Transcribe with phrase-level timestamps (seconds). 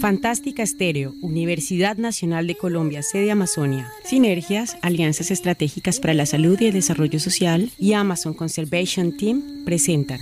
[0.00, 3.92] Fantástica Estéreo, Universidad Nacional de Colombia, sede Amazonia.
[4.04, 10.18] Sinergias, alianzas estratégicas para la salud y el desarrollo social y Amazon Conservation Team presentan.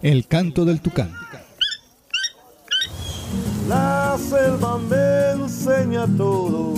[0.00, 1.12] El canto del tucán.
[3.68, 6.74] La selva me enseña todo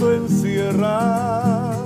[0.00, 1.76] esto encierra.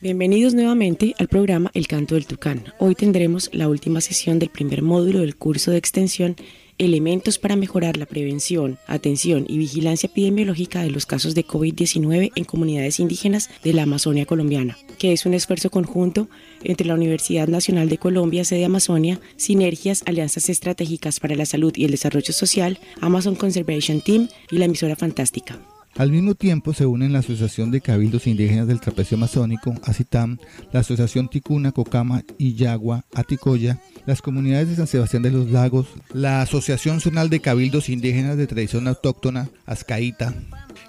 [0.00, 2.72] Bienvenidos nuevamente al programa El Canto del Tucán.
[2.78, 6.36] Hoy tendremos la última sesión del primer módulo del curso de extensión
[6.78, 12.44] Elementos para mejorar la prevención, atención y vigilancia epidemiológica de los casos de COVID-19 en
[12.44, 16.28] comunidades indígenas de la Amazonia colombiana, que es un esfuerzo conjunto
[16.62, 21.86] entre la Universidad Nacional de Colombia, sede Amazonia, Sinergias, Alianzas Estratégicas para la Salud y
[21.86, 25.58] el Desarrollo Social, Amazon Conservation Team y la emisora Fantástica.
[25.98, 30.36] Al mismo tiempo se unen la Asociación de Cabildos Indígenas del Trapecio Amazónico, ACITAM,
[30.70, 35.86] la Asociación Ticuna, Cocama y Yagua, Aticoya, las comunidades de San Sebastián de los Lagos,
[36.12, 40.34] la Asociación Zonal de Cabildos Indígenas de Tradición Autóctona, Azcaíta,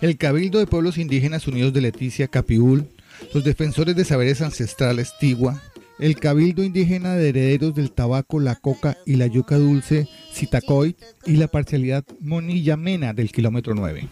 [0.02, 2.86] el Cabildo de Pueblos Indígenas Unidos de Leticia, Capiul,
[3.34, 5.64] los Defensores de Saberes Ancestrales, Tigua,
[6.00, 11.38] el Cabildo Indígena de Herederos del Tabaco, la Coca y la Yuca Dulce, Citacoy, y
[11.38, 14.10] la parcialidad Monilla Mena del kilómetro 9.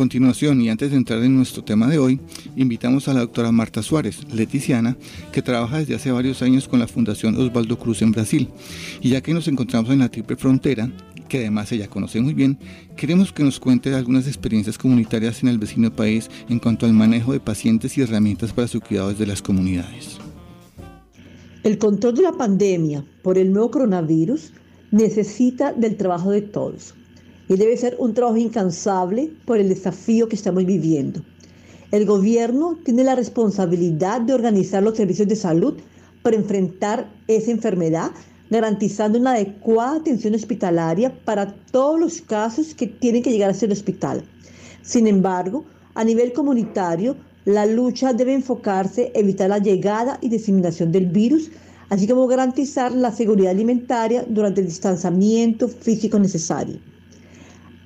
[0.00, 2.18] Continuación, y antes de entrar en nuestro tema de hoy,
[2.56, 4.96] invitamos a la doctora Marta Suárez, leticiana,
[5.30, 8.48] que trabaja desde hace varios años con la Fundación Osvaldo Cruz en Brasil.
[9.02, 10.90] Y ya que nos encontramos en la triple frontera,
[11.28, 12.58] que además ella conoce muy bien,
[12.96, 17.34] queremos que nos cuente algunas experiencias comunitarias en el vecino país en cuanto al manejo
[17.34, 20.16] de pacientes y herramientas para su cuidado desde las comunidades.
[21.62, 24.54] El control de la pandemia por el nuevo coronavirus
[24.92, 26.94] necesita del trabajo de todos
[27.50, 31.20] y debe ser un trabajo incansable por el desafío que estamos viviendo.
[31.90, 35.74] El gobierno tiene la responsabilidad de organizar los servicios de salud
[36.22, 38.12] para enfrentar esa enfermedad,
[38.50, 43.72] garantizando una adecuada atención hospitalaria para todos los casos que tienen que llegar hacia el
[43.72, 44.22] hospital.
[44.82, 50.92] Sin embargo, a nivel comunitario, la lucha debe enfocarse en evitar la llegada y diseminación
[50.92, 51.50] del virus,
[51.88, 56.78] así como garantizar la seguridad alimentaria durante el distanciamiento físico necesario.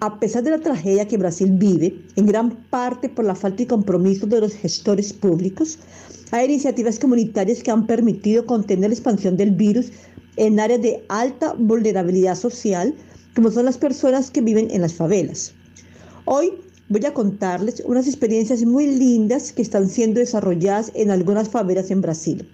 [0.04, 3.66] A pesar de la tragedia que Brasil vive, en gran parte por la falta de
[3.66, 5.78] compromiso de los gestores públicos,
[6.30, 9.92] hay iniciativas comunitarias que han permitido contener la expansión del virus
[10.36, 12.94] en áreas de alta vulnerabilidad social,
[13.34, 15.54] como son las personas que viven en las favelas.
[16.26, 16.52] Hoy
[16.90, 22.02] voy a contarles unas experiencias muy lindas que están siendo desarrolladas en algunas favelas en
[22.02, 22.46] Brasil.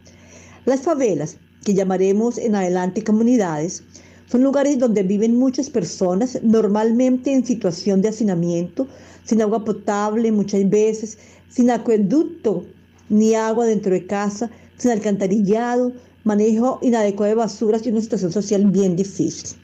[0.66, 3.82] Las favelas, que llamaremos en adelante comunidades,
[4.30, 8.86] son lugares donde viven muchas personas, normalmente en situación de hacinamiento,
[9.24, 11.18] sin agua potable muchas veces,
[11.48, 12.64] sin acueducto
[13.08, 15.92] ni agua dentro de casa, sin alcantarillado,
[16.22, 19.58] manejo inadecuado de basuras y una situación social bien difícil.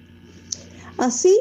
[0.98, 1.32] Así,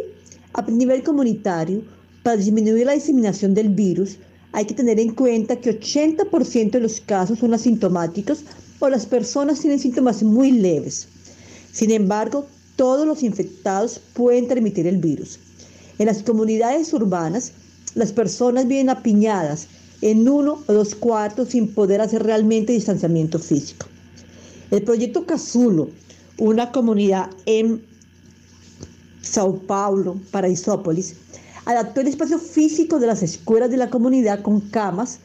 [0.53, 1.81] a nivel comunitario,
[2.21, 4.17] para disminuir la diseminación del virus,
[4.51, 8.43] hay que tener en cuenta que 80% de los casos son asintomáticos
[8.77, 11.07] o las personas tienen síntomas muy leves.
[11.71, 15.39] Sin embargo, todos los infectados pueden transmitir el virus.
[15.97, 17.53] En las comunidades urbanas,
[17.93, 19.67] las personas viven apiñadas
[20.01, 23.87] en uno o dos cuartos sin poder hacer realmente distanciamiento físico.
[24.71, 25.89] El proyecto Casulo,
[26.37, 27.81] una comunidad en
[29.21, 31.15] Sao Paulo, Paraisópolis,
[31.65, 35.19] adaptó el espacio físico de las escuelas de la comunidad con camas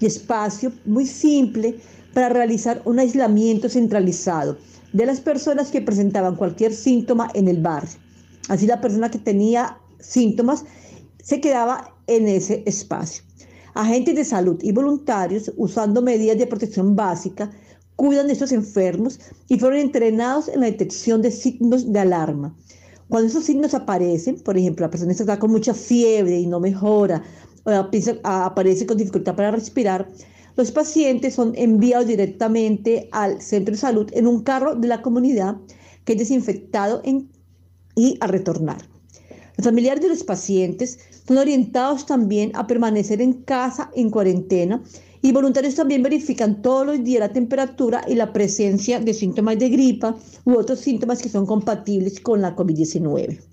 [0.00, 1.78] y espacio muy simple
[2.12, 4.58] para realizar un aislamiento centralizado
[4.92, 7.98] de las personas que presentaban cualquier síntoma en el barrio.
[8.48, 10.64] Así la persona que tenía síntomas
[11.22, 13.22] se quedaba en ese espacio.
[13.74, 17.50] Agentes de salud y voluntarios, usando medidas de protección básica,
[17.94, 22.56] cuidan de estos enfermos y fueron entrenados en la detección de signos de alarma.
[23.08, 27.22] Cuando esos signos aparecen, por ejemplo, la persona está con mucha fiebre y no mejora,
[27.64, 30.08] o aparece con dificultad para respirar,
[30.60, 35.56] los pacientes son enviados directamente al centro de salud en un carro de la comunidad
[36.04, 37.00] que es desinfectado
[37.96, 38.76] y a retornar.
[39.56, 44.82] Los familiares de los pacientes son orientados también a permanecer en casa en cuarentena
[45.22, 49.70] Y voluntarios también verifican todos los días la temperatura y la presencia de síntomas de
[49.70, 50.14] gripa
[50.44, 53.49] u otros síntomas que son compatibles con la COVID-19.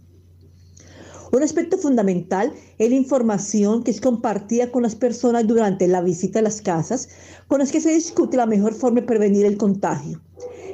[1.31, 6.39] Un aspecto fundamental es la información que es compartida con las personas durante la visita
[6.39, 7.09] a las casas,
[7.47, 10.21] con las que se discute la mejor forma de prevenir el contagio.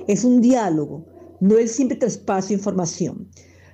[0.08, 1.06] Es un diálogo,
[1.40, 3.28] no el simple traspaso de información.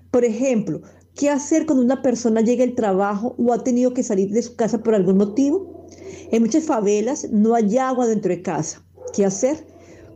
[0.10, 0.82] Por ejemplo,
[1.16, 4.56] ¿qué hacer cuando una persona llega al trabajo o ha tenido que salir de su
[4.56, 5.86] casa por algún motivo?
[6.32, 8.86] En muchas favelas no hay agua dentro de casa.
[9.14, 9.68] ¿Qué hacer?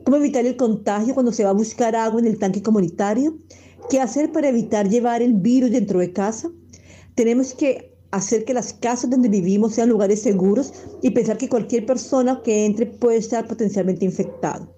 [0.06, 3.38] ¿Cómo evitar el contagio cuando se va a buscar agua en el tanque comunitario?
[3.89, 6.50] ¿Qué hacer para evitar llevar el virus dentro de casa?
[7.15, 11.85] Tenemos que hacer que las casas donde vivimos sean lugares seguros y pensar que cualquier
[11.85, 14.74] persona que entre puede estar potencialmente infectado.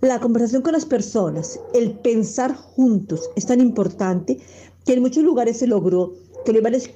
[0.00, 4.38] La conversación con las personas, el pensar juntos es tan importante
[4.84, 6.12] que en muchos lugares se logró
[6.44, 6.90] que los bares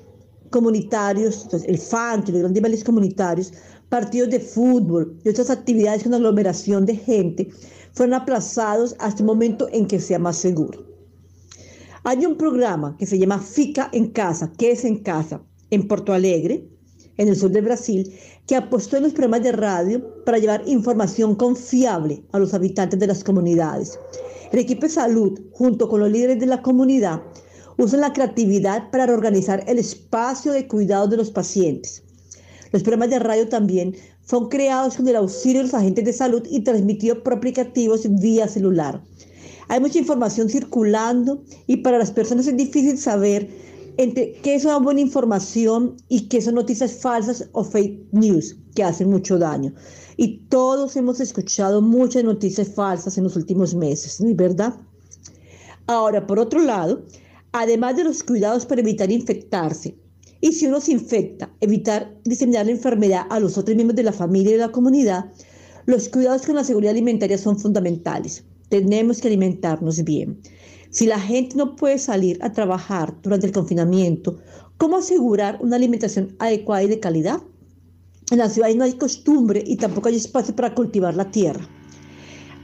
[0.50, 3.52] comunitarios, el FANC, los grandes bares comunitarios,
[3.88, 7.48] partidos de fútbol y otras actividades con aglomeración de gente
[7.96, 10.84] fueron aplazados hasta el momento en que sea más seguro.
[12.04, 16.12] Hay un programa que se llama FICA en Casa, que es en casa, en Porto
[16.12, 16.68] Alegre,
[17.16, 18.14] en el sur de Brasil,
[18.46, 23.06] que apostó en los programas de radio para llevar información confiable a los habitantes de
[23.06, 23.98] las comunidades.
[24.52, 27.22] El equipo de salud, junto con los líderes de la comunidad,
[27.78, 32.04] usan la creatividad para reorganizar el espacio de cuidado de los pacientes.
[32.72, 36.42] Los programas de radio también fueron creados con el auxilio de los agentes de salud
[36.50, 39.02] y transmitidos por aplicativos vía celular.
[39.68, 43.48] Hay mucha información circulando y para las personas es difícil saber
[43.96, 48.84] entre qué es una buena información y qué son noticias falsas o fake news que
[48.84, 49.72] hacen mucho daño.
[50.16, 54.74] Y todos hemos escuchado muchas noticias falsas en los últimos meses, ¿verdad?
[55.86, 57.04] Ahora, por otro lado,
[57.52, 59.96] además de los cuidados para evitar infectarse,
[60.40, 64.12] y si uno se infecta, evitar diseminar la enfermedad a los otros miembros de la
[64.12, 65.32] familia y de la comunidad,
[65.86, 68.44] los cuidados con la seguridad alimentaria son fundamentales.
[68.68, 70.40] Tenemos que alimentarnos bien.
[70.90, 74.38] Si la gente no puede salir a trabajar durante el confinamiento,
[74.78, 77.40] ¿cómo asegurar una alimentación adecuada y de calidad?
[78.30, 81.68] En las ciudades no hay costumbre y tampoco hay espacio para cultivar la tierra.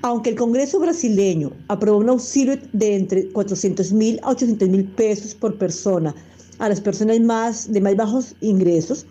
[0.03, 5.37] Aunque el Congreso brasileño aprobó un auxilio de entre 400 mil a 800 mil pesos
[5.37, 6.13] por persona
[6.59, 9.07] a las personas más de más bajos ingresos,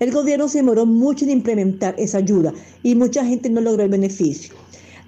[0.00, 2.52] el gobierno se demoró mucho en implementar esa ayuda
[2.82, 4.54] y mucha gente no logró el beneficio.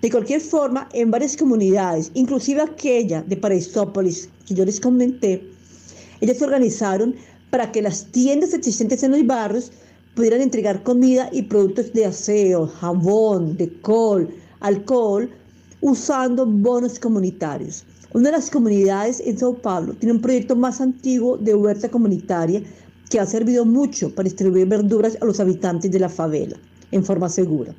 [0.03, 5.43] De cualquier forma, en varias comunidades, inclusive aquella de Paraisópolis que yo les comenté,
[6.21, 7.15] ellas se organizaron
[7.51, 9.73] para que las tiendas existentes en los barrios
[10.15, 14.29] pudieran entregar comida y productos de aseo, jabón, de col,
[14.61, 15.31] alcohol,
[15.81, 17.85] usando bonos comunitarios.
[18.15, 22.63] Una de las comunidades en Sao Paulo tiene un proyecto más antiguo de huerta comunitaria
[23.11, 26.57] que ha servido mucho para distribuir verduras a los habitantes de la favela
[26.93, 27.75] en forma segura.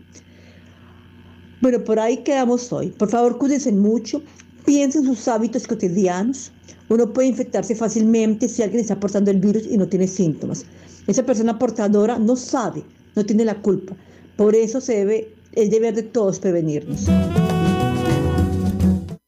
[1.61, 2.89] Bueno, por ahí quedamos hoy.
[2.89, 4.21] Por favor, cuídense mucho,
[4.65, 6.51] piensen en sus hábitos cotidianos.
[6.89, 10.65] Uno puede infectarse fácilmente si alguien está portando el virus y no tiene síntomas.
[11.07, 12.83] Esa persona portadora no sabe,
[13.15, 13.95] no tiene la culpa.
[14.35, 17.05] Por eso se debe, es deber de todos prevenirnos.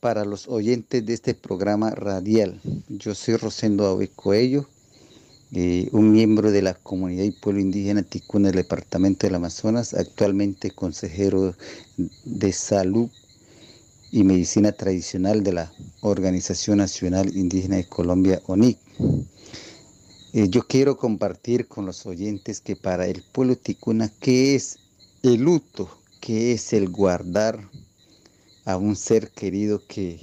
[0.00, 2.60] para los oyentes de este programa radial.
[2.88, 4.66] Yo soy Rosendo Abe Coello,
[5.52, 10.70] eh, un miembro de la comunidad y pueblo indígena Ticuna del departamento del Amazonas, actualmente
[10.70, 11.54] consejero
[12.24, 13.10] de salud
[14.10, 18.78] y Medicina Tradicional de la Organización Nacional Indígena de Colombia, ONIC.
[20.32, 24.78] Eh, yo quiero compartir con los oyentes que para el pueblo ticuna, ¿qué es
[25.22, 25.90] el luto?
[26.20, 27.68] ¿Qué es el guardar
[28.72, 30.18] a un ser querido que,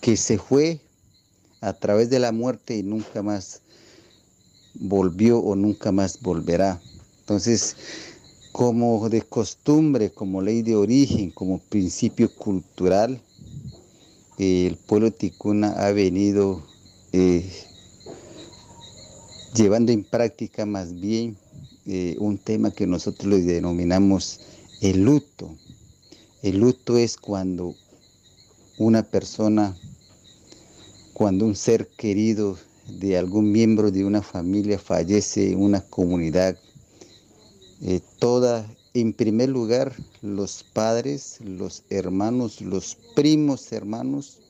[0.00, 0.80] que se fue
[1.60, 3.62] a través de la muerte y nunca más
[4.74, 6.80] volvió o nunca más volverá?
[7.20, 7.76] Entonces,
[8.52, 13.20] como de costumbre, como ley de origen, como principio cultural,
[14.38, 16.60] el pueblo ticuna ha venido
[17.12, 17.50] eh,
[19.54, 21.36] llevando en práctica más bien
[21.86, 24.40] eh, un tema que nosotros le denominamos
[24.80, 25.56] el luto.
[26.44, 27.74] El luto es cuando
[28.76, 29.74] una persona,
[31.14, 36.58] cuando un ser querido de algún miembro de una familia fallece en una comunidad
[37.80, 44.40] eh, toda en primer lugar, los padres, los hermanos, los primos hermanos,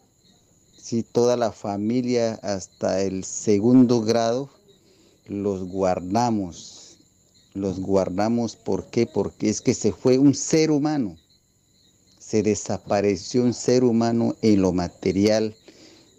[0.76, 4.50] si toda la familia hasta el segundo grado,
[5.28, 6.98] los guardamos.
[7.52, 9.06] Los guardamos, ¿por qué?
[9.06, 11.16] Porque es que se fue un ser humano.
[12.34, 15.54] Se desapareció un ser humano en lo material,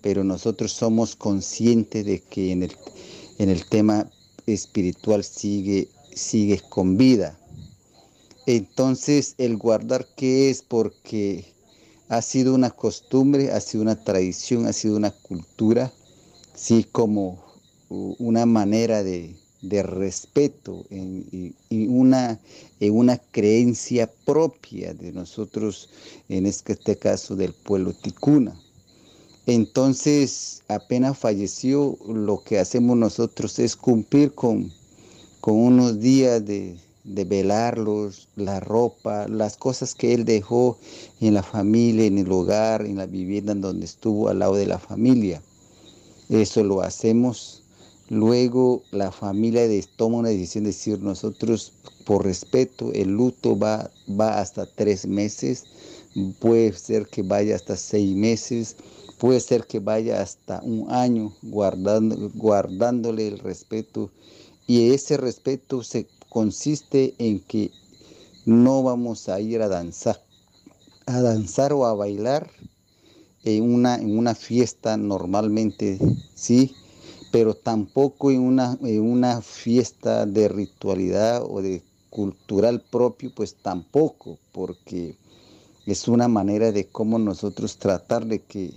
[0.02, 2.72] pero nosotros somos conscientes de que en el,
[3.38, 4.10] en el tema
[4.46, 7.38] espiritual sigue, sigue con vida.
[8.46, 10.62] Entonces, el guardar, ¿qué es?
[10.62, 11.54] Porque
[12.08, 15.92] ha sido una costumbre, ha sido una tradición, ha sido una cultura,
[16.56, 17.44] sí, como
[17.90, 19.36] una manera de,
[19.84, 21.54] respeto y,
[21.88, 22.40] una,
[22.82, 25.90] una creencia propia de nosotros,
[26.30, 28.60] en este caso del pueblo ticuna.
[29.48, 34.72] Entonces, apenas falleció, lo que hacemos nosotros es cumplir con,
[35.40, 40.80] con unos días de, de velarlos, la ropa, las cosas que él dejó
[41.22, 44.66] en la familia, en el hogar, en la vivienda en donde estuvo al lado de
[44.66, 45.42] la familia.
[46.30, 47.62] Eso lo hacemos.
[48.10, 49.64] Luego la familia
[49.96, 51.74] toma una decisión de decir nosotros
[52.06, 55.66] por respeto el luto va, va hasta tres meses,
[56.40, 58.76] puede ser que vaya hasta seis meses,
[59.18, 64.12] Puede ser que vaya hasta un año guardando, guardándole el respeto
[64.68, 67.72] y ese respeto se consiste en que
[68.46, 70.22] no vamos a ir a danzar,
[71.06, 72.52] a danzar o a bailar
[73.46, 75.98] en una, en una fiesta normalmente,
[76.34, 76.76] sí,
[77.32, 84.38] pero tampoco en una, en una fiesta de ritualidad o de cultural propio, pues tampoco,
[84.54, 85.16] porque
[85.86, 88.74] es una manera de cómo nosotros tratar de que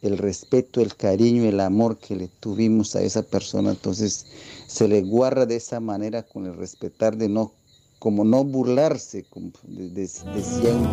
[0.00, 4.26] el respeto, el cariño, el amor que le tuvimos a esa persona, entonces
[4.66, 7.52] se le guarda de esa manera con el respetar de no,
[7.98, 10.88] como no burlarse, como decían.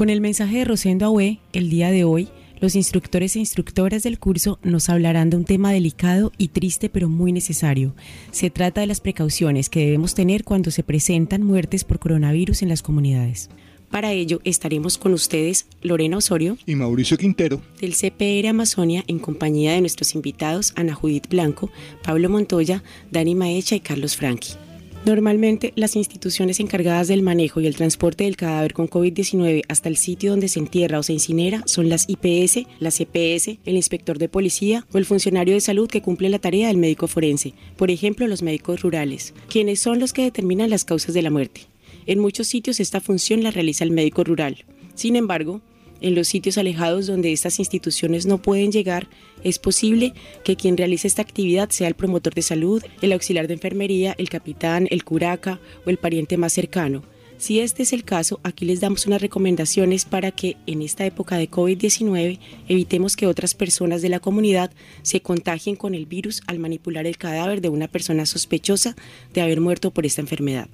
[0.00, 4.18] Con el mensaje de Rosendo Aue, el día de hoy, los instructores e instructoras del
[4.18, 7.94] curso nos hablarán de un tema delicado y triste pero muy necesario.
[8.30, 12.70] Se trata de las precauciones que debemos tener cuando se presentan muertes por coronavirus en
[12.70, 13.50] las comunidades.
[13.90, 19.72] Para ello estaremos con ustedes Lorena Osorio y Mauricio Quintero del CPR Amazonia en compañía
[19.72, 21.70] de nuestros invitados Ana Judith Blanco,
[22.02, 24.54] Pablo Montoya, Dani Maecha y Carlos Franqui.
[25.06, 29.96] Normalmente, las instituciones encargadas del manejo y el transporte del cadáver con COVID-19 hasta el
[29.96, 34.28] sitio donde se entierra o se incinera son las IPS, la CPS, el inspector de
[34.28, 38.26] policía o el funcionario de salud que cumple la tarea del médico forense, por ejemplo,
[38.26, 41.62] los médicos rurales, quienes son los que determinan las causas de la muerte.
[42.04, 44.66] En muchos sitios esta función la realiza el médico rural.
[44.94, 45.62] Sin embargo,
[46.00, 49.08] en los sitios alejados donde estas instituciones no pueden llegar,
[49.44, 50.12] es posible
[50.44, 54.28] que quien realice esta actividad sea el promotor de salud, el auxiliar de enfermería, el
[54.28, 57.02] capitán, el curaca o el pariente más cercano.
[57.40, 61.38] Si este es el caso, aquí les damos unas recomendaciones para que en esta época
[61.38, 62.38] de COVID-19
[62.68, 67.16] evitemos que otras personas de la comunidad se contagien con el virus al manipular el
[67.16, 68.94] cadáver de una persona sospechosa
[69.32, 70.68] de haber muerto por esta enfermedad.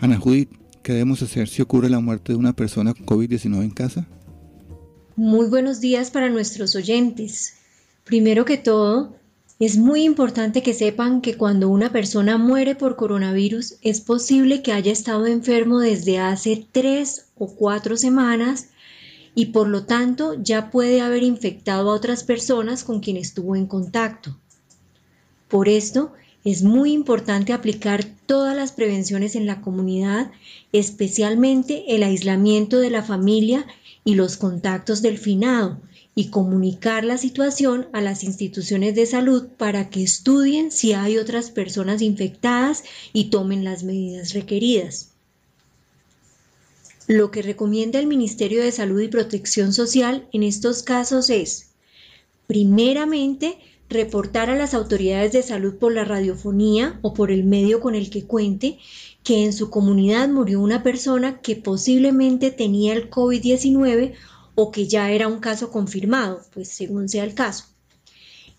[0.00, 0.50] Ana Judith,
[0.82, 4.06] ¿Qué debemos hacer si ocurre la muerte de una persona con COVID-19 en casa?
[5.14, 7.54] Muy buenos días para nuestros oyentes.
[8.02, 9.14] Primero que todo,
[9.60, 14.72] es muy importante que sepan que cuando una persona muere por coronavirus es posible que
[14.72, 18.70] haya estado enfermo desde hace tres o cuatro semanas
[19.36, 23.66] y por lo tanto ya puede haber infectado a otras personas con quien estuvo en
[23.66, 24.36] contacto.
[25.46, 26.12] Por esto,
[26.44, 30.32] es muy importante aplicar todas las prevenciones en la comunidad,
[30.72, 33.66] especialmente el aislamiento de la familia
[34.04, 35.80] y los contactos del finado,
[36.14, 41.50] y comunicar la situación a las instituciones de salud para que estudien si hay otras
[41.50, 45.08] personas infectadas y tomen las medidas requeridas.
[47.06, 51.70] Lo que recomienda el Ministerio de Salud y Protección Social en estos casos es,
[52.46, 53.58] primeramente,
[53.92, 58.10] reportar a las autoridades de salud por la radiofonía o por el medio con el
[58.10, 58.78] que cuente
[59.22, 64.14] que en su comunidad murió una persona que posiblemente tenía el COVID-19
[64.54, 67.64] o que ya era un caso confirmado, pues según sea el caso.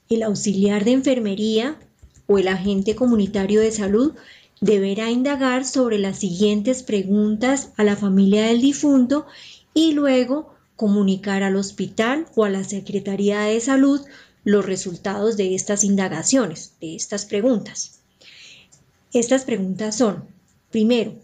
[0.09, 1.77] El auxiliar de enfermería
[2.27, 4.13] o el agente comunitario de salud
[4.61, 9.25] deberá indagar sobre las siguientes preguntas a la familia del difunto
[9.73, 14.01] y luego comunicar al hospital o a la Secretaría de Salud
[14.43, 17.99] los resultados de estas indagaciones, de estas preguntas.
[19.13, 20.25] Estas preguntas son,
[20.71, 21.15] primero,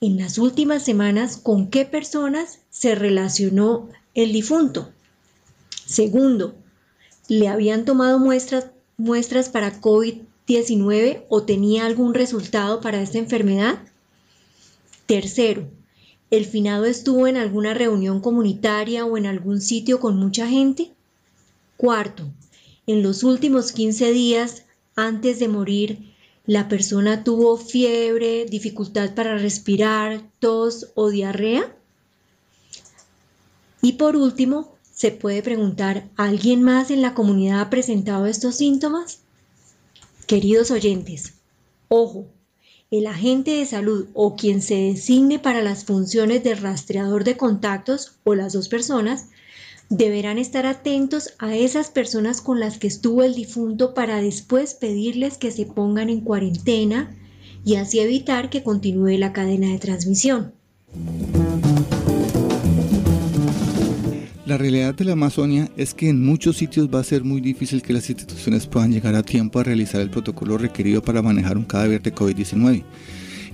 [0.00, 4.90] en las últimas semanas, ¿con qué personas se relacionó el difunto?
[5.86, 6.54] Segundo,
[7.28, 8.66] ¿le habían tomado muestras
[8.96, 13.78] muestras para COVID-19 o tenía algún resultado para esta enfermedad?
[15.06, 15.68] Tercero,
[16.30, 20.92] ¿el finado estuvo en alguna reunión comunitaria o en algún sitio con mucha gente?
[21.76, 22.30] Cuarto,
[22.86, 24.62] en los últimos 15 días
[24.94, 26.14] antes de morir,
[26.46, 31.76] la persona tuvo fiebre, dificultad para respirar, tos o diarrea.
[33.82, 39.18] Y por último, se puede preguntar, ¿alguien más en la comunidad ha presentado estos síntomas?
[40.26, 41.34] Queridos oyentes,
[41.88, 42.26] ojo,
[42.90, 48.12] el agente de salud o quien se designe para las funciones de rastreador de contactos
[48.22, 49.26] o las dos personas
[49.88, 55.38] deberán estar atentos a esas personas con las que estuvo el difunto para después pedirles
[55.38, 57.14] que se pongan en cuarentena
[57.64, 60.52] y así evitar que continúe la cadena de transmisión.
[64.46, 67.82] La realidad de la Amazonia es que en muchos sitios va a ser muy difícil
[67.82, 71.64] que las instituciones puedan llegar a tiempo a realizar el protocolo requerido para manejar un
[71.64, 72.84] cadáver de COVID-19.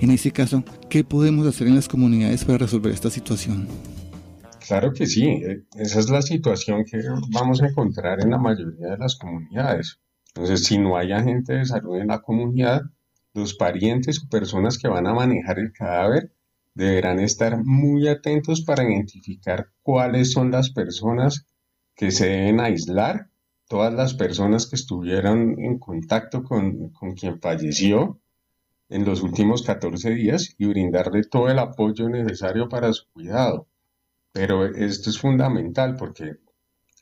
[0.01, 3.67] En ese caso, ¿qué podemos hacer en las comunidades para resolver esta situación?
[4.73, 6.99] Claro que sí, eh, esa es la situación que
[7.29, 10.01] vamos a encontrar en la mayoría de las comunidades.
[10.29, 12.81] Entonces, si no hay agente de salud en la comunidad,
[13.35, 16.33] los parientes o personas que van a manejar el cadáver
[16.73, 21.45] deberán estar muy atentos para identificar cuáles son las personas
[21.95, 23.29] que se deben aislar,
[23.69, 28.23] todas las personas que estuvieron en contacto con, con quien falleció
[28.89, 33.69] en los últimos 14 días y brindarle todo el apoyo necesario para su cuidado.
[34.33, 36.37] Pero esto es fundamental porque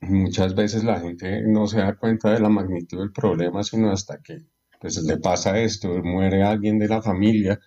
[0.01, 4.21] muchas veces la gente no se da cuenta de la magnitud del problema, sino hasta
[4.21, 4.45] que
[4.81, 7.61] pues, le pasa esto, muere alguien de la familia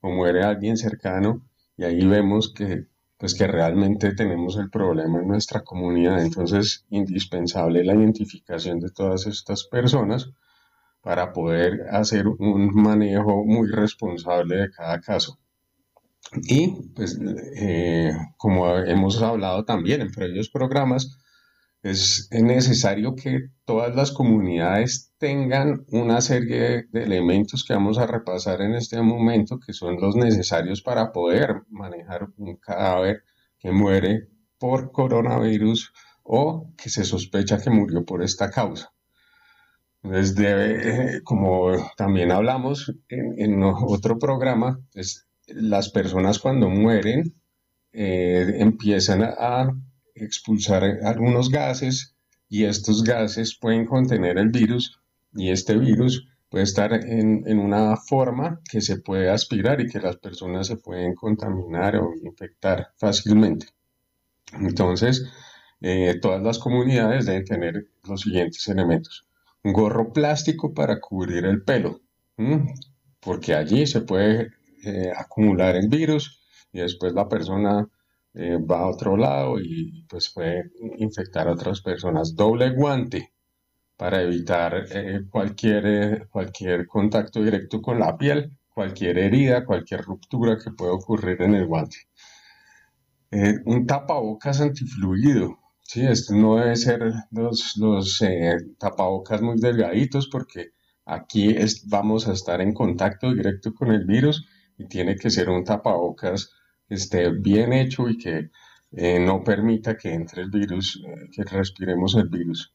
[0.00, 1.42] o muere alguien cercano
[1.76, 2.86] y ahí vemos que
[3.18, 6.22] pues que realmente tenemos el problema en nuestra comunidad.
[6.22, 10.30] Entonces, indispensable la identificación de todas estas personas
[11.02, 15.38] para poder hacer un manejo muy responsable de cada caso.
[16.32, 17.18] Y pues
[17.56, 21.18] eh, como hemos hablado también en previos programas,
[21.82, 28.60] es necesario que todas las comunidades tengan una serie de elementos que vamos a repasar
[28.62, 33.22] en este momento, que son los necesarios para poder manejar un cadáver
[33.58, 35.92] que muere por coronavirus
[36.24, 38.92] o que se sospecha que murió por esta causa.
[40.02, 47.34] Entonces debe, como también hablamos en, en otro programa, es las personas cuando mueren
[47.92, 49.70] eh, empiezan a,
[50.20, 52.16] expulsar algunos gases
[52.48, 55.00] y estos gases pueden contener el virus
[55.32, 60.16] y este virus puede estar en, una forma que se puede aspirar y que las
[60.16, 63.68] personas se pueden contaminar o infectar fácilmente.
[64.54, 65.24] Entonces,
[65.80, 69.26] eh, todas las comunidades deben tener los siguientes elementos.
[69.62, 72.00] Un gorro plástico para cubrir el pelo,
[73.20, 76.40] porque allí se puede eh, acumular el virus
[76.72, 77.88] y después la persona
[78.34, 82.36] eh, va a otro lado y pues puede infectar a otras personas.
[82.36, 83.32] Doble guante
[83.96, 90.70] para evitar eh, cualquier, cualquier contacto directo con la piel, cualquier herida, cualquier ruptura que
[90.70, 91.96] pueda ocurrir en el guante.
[93.64, 95.58] un tapabocas antifluido.
[95.82, 98.22] Sí, este no debe ser los, los
[98.78, 100.72] tapabocas muy delgaditos porque
[101.04, 104.46] aquí vamos a estar en contacto directo con el virus
[104.78, 106.52] y tiene que ser un tapabocas
[106.88, 108.50] que esté bien hecho y que
[108.92, 112.72] eh, no permita que entre el virus, eh, que respiremos el virus.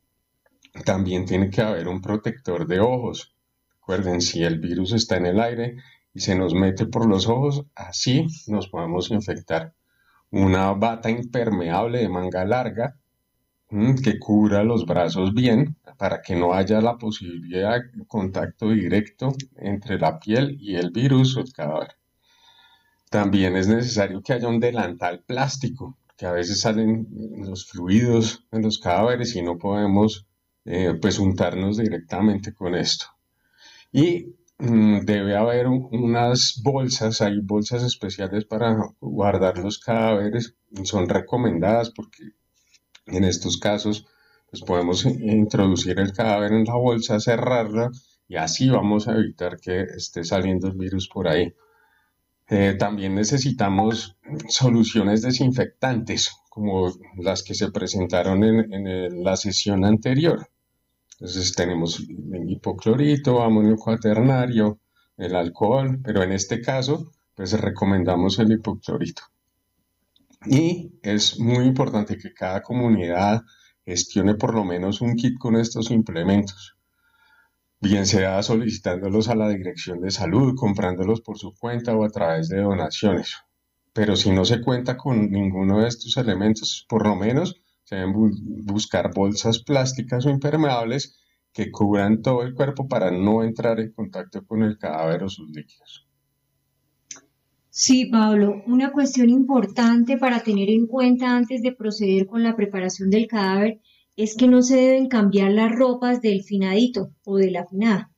[0.86, 3.36] También tiene que haber un protector de ojos.
[3.80, 5.78] Recuerden, si el virus está en el aire
[6.13, 9.74] y se nos mete por los ojos, así nos podemos infectar.
[10.30, 12.98] Una bata impermeable de manga larga
[14.04, 19.98] que cubra los brazos bien para que no haya la posibilidad de contacto directo entre
[19.98, 21.96] la piel y el virus o el cadáver.
[23.10, 27.08] También es necesario que haya un delantal plástico, que a veces salen
[27.38, 30.28] los fluidos en los cadáveres y no podemos
[30.66, 33.06] eh, pues untarnos directamente con esto.
[33.92, 41.90] Y mm, debe haber unas bolsas, hay bolsas especiales para guardar los cadáveres, son recomendadas
[41.90, 42.34] porque
[43.06, 44.06] en estos casos
[44.50, 47.89] pues podemos introducir el cadáver en la bolsa, cerrarla
[48.28, 51.54] y así vamos a evitar que esté saliendo el virus por ahí.
[52.50, 54.16] Eh, también necesitamos
[54.48, 60.48] soluciones desinfectantes como las que se presentaron en, la sesión anterior.
[61.13, 64.80] Entonces tenemos el hipoclorito, amonio cuaternario,
[65.18, 69.24] el alcohol, pero en este caso pues recomendamos el hipoclorito.
[70.45, 73.41] Y es muy importante que cada comunidad
[73.86, 76.75] gestione por lo menos un kit con estos implementos.
[77.79, 82.47] bien sea solicitándolos a la dirección de salud, comprándolos por su cuenta o a través
[82.49, 83.36] de donaciones.
[83.93, 88.13] Pero si no se cuenta con ninguno de estos elementos, por lo menos se deben
[88.63, 91.17] buscar bolsas plásticas o impermeables
[91.53, 95.49] que cubran todo el cuerpo para no entrar en contacto con el cadáver o sus
[95.51, 96.08] líquidos.
[97.76, 103.10] Sí, Pablo, una cuestión importante para tener en cuenta antes de proceder con la preparación
[103.10, 103.82] del cadáver
[104.16, 108.12] es que no se deben cambiar las ropas del finadito o de la finada.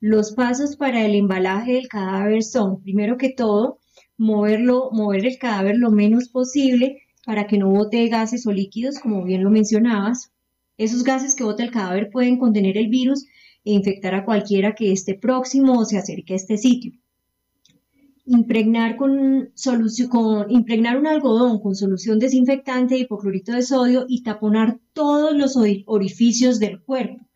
[0.00, 3.78] Los pasos para el embalaje del cadáver son, primero que todo,
[4.16, 9.22] moverlo, mover el cadáver lo menos posible para que no bote gases o líquidos, como
[9.22, 10.32] bien lo mencionabas.
[10.78, 13.26] Esos gases que bota el cadáver pueden contener el virus
[13.66, 16.92] e infectar a cualquiera que esté próximo o se acerque a este sitio.
[18.30, 19.52] Impregnar, con
[20.10, 25.56] con, impregnar un algodón con solución desinfectante de hipoclorito de sodio y taponar todos los
[25.86, 27.26] orificios del cuerpo.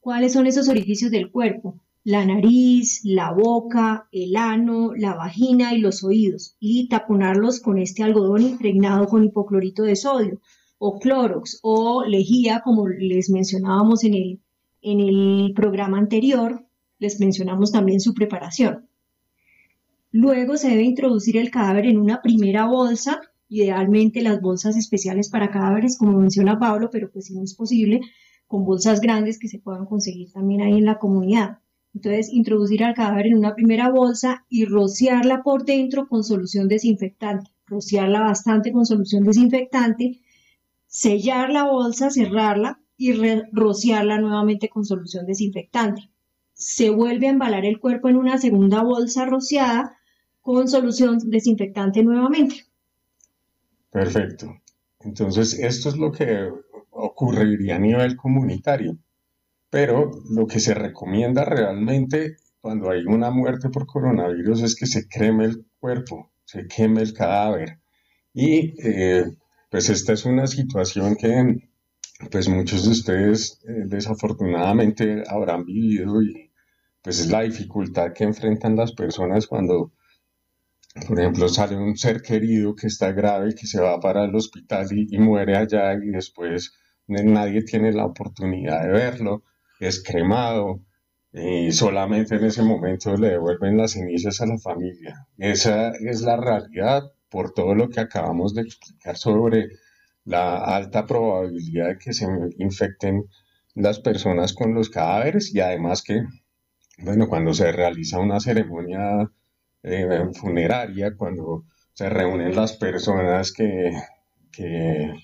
[0.00, 1.78] ¿Cuáles son esos orificios del cuerpo?
[2.04, 8.02] la nariz, la boca, el ano, la vagina y los oídos, y taponarlos con este
[8.02, 10.40] algodón impregnado con hipoclorito de sodio,
[10.78, 14.40] o clorox, o lejía, como les mencionábamos en el,
[14.80, 16.64] en el programa anterior,
[16.98, 18.88] les mencionamos también su preparación.
[20.12, 25.50] Luego se debe introducir el cadáver en una primera bolsa, idealmente las bolsas especiales para
[25.50, 28.00] cadáveres, como menciona Pablo, pero pues si no es posible,
[28.48, 31.58] con bolsas grandes que se puedan conseguir también ahí en la comunidad.
[31.94, 37.50] Entonces, introducir al cadáver en una primera bolsa y rociarla por dentro con solución desinfectante.
[37.66, 40.20] Rociarla bastante con solución desinfectante,
[40.88, 43.12] sellar la bolsa, cerrarla y
[43.52, 46.10] rociarla nuevamente con solución desinfectante.
[46.52, 49.99] Se vuelve a embalar el cuerpo en una segunda bolsa rociada
[50.40, 52.64] con solución desinfectante nuevamente.
[53.90, 54.60] Perfecto.
[55.00, 56.50] Entonces, esto es lo que
[56.90, 58.98] ocurriría a nivel comunitario.
[59.70, 65.08] Pero lo que se recomienda realmente cuando hay una muerte por coronavirus es que se
[65.08, 67.78] creme el cuerpo, se queme el cadáver.
[68.34, 69.24] Y eh,
[69.70, 71.70] pues esta es una situación que
[72.30, 76.50] pues muchos de ustedes eh, desafortunadamente habrán vivido y
[77.02, 79.92] pues es la dificultad que enfrentan las personas cuando,
[81.06, 84.88] por ejemplo, sale un ser querido que está grave, que se va para el hospital
[84.92, 86.72] y muere allá y después
[87.06, 89.44] nadie tiene la oportunidad de verlo
[89.80, 90.84] es cremado
[91.32, 95.26] y solamente en ese momento le devuelven las cenizas a la familia.
[95.38, 99.68] Esa es la realidad por todo lo que acabamos de explicar sobre
[100.24, 102.26] la alta probabilidad de que se
[102.58, 103.24] infecten
[103.74, 106.24] las personas con los cadáveres y además que,
[106.98, 109.30] bueno, cuando se realiza una ceremonia
[109.82, 111.64] eh, funeraria, cuando
[111.94, 113.92] se reúnen las personas que,
[114.52, 115.14] que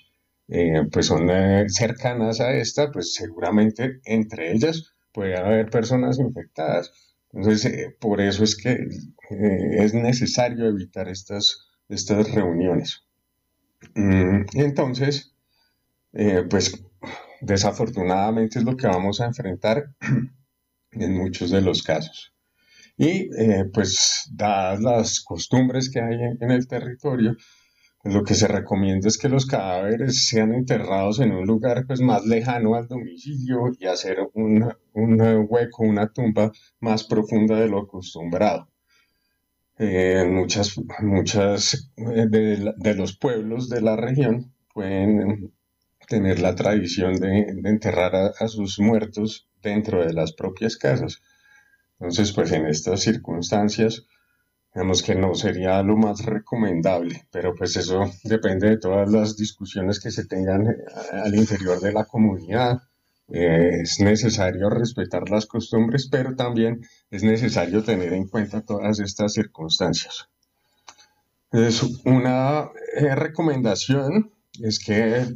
[0.49, 6.92] eh, pues son eh, cercanas a esta, pues seguramente entre ellas puede haber personas infectadas.
[7.33, 8.88] Entonces, por eso es que
[9.31, 13.03] es necesario evitar estas, estas reuniones.
[13.95, 15.35] Mm, entonces,
[16.51, 16.83] pues
[17.40, 19.95] desafortunadamente es lo que vamos a enfrentar
[20.92, 22.36] en muchos de los casos.
[22.96, 23.28] Y
[23.74, 27.37] pues dadas las costumbres que hay en el territorio,
[28.06, 32.24] lo que se recomienda es que los cadáveres sean enterrados en un lugar pues, más
[32.24, 38.68] lejano al domicilio y hacer un, hueco, una tumba más profunda de lo acostumbrado.
[39.78, 45.52] Eh, muchas muchas eh, de, los pueblos de la región pueden
[46.09, 51.20] tener la tradición de, enterrar a, sus muertos dentro de las propias casas.
[51.98, 54.06] Entonces, pues en estas circunstancias,
[54.76, 59.98] Digamos que no sería lo más recomendable, pero pues eso depende de todas las discusiones
[59.98, 60.76] que se tengan eh,
[61.12, 62.82] al interior de la comunidad.
[63.26, 69.32] Eh, es necesario respetar las costumbres, pero también es necesario tener en cuenta todas estas
[69.32, 70.28] circunstancias.
[71.52, 74.30] Es una eh, recomendación
[74.62, 75.27] es que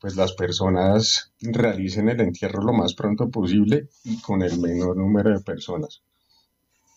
[0.00, 5.30] pues las personas realicen el entierro lo más pronto posible y con el menor número
[5.30, 6.02] de personas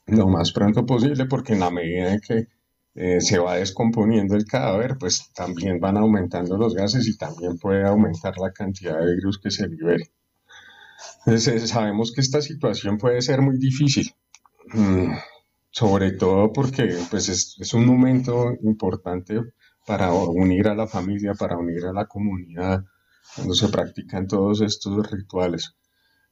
[0.08, 2.48] lo más pronto posible porque en la medida en que
[2.96, 7.86] eh, se va descomponiendo el cadáver, pues también van aumentando los gases y también puede
[7.86, 10.12] aumentar la cantidad de virus que se libere.
[11.26, 14.14] Entonces, eh, sabemos que esta situación puede ser muy difícil,
[14.74, 15.12] mm,
[15.72, 19.42] sobre todo porque pues, es, es un momento importante
[19.86, 22.84] para unir a la familia, para unir a la comunidad,
[23.36, 25.76] cuando se practican todos estos rituales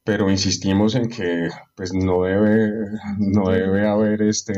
[0.03, 2.71] pero insistimos en que pues no debe,
[3.17, 4.53] no debe haber este,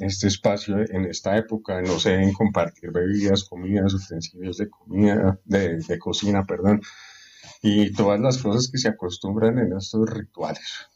[0.00, 5.78] este espacio en esta época, no se deben compartir bebidas, comidas, utensilios de comida, de,
[5.78, 6.80] de cocina, perdón,
[7.62, 10.88] y todas las cosas que se acostumbran en estos rituales.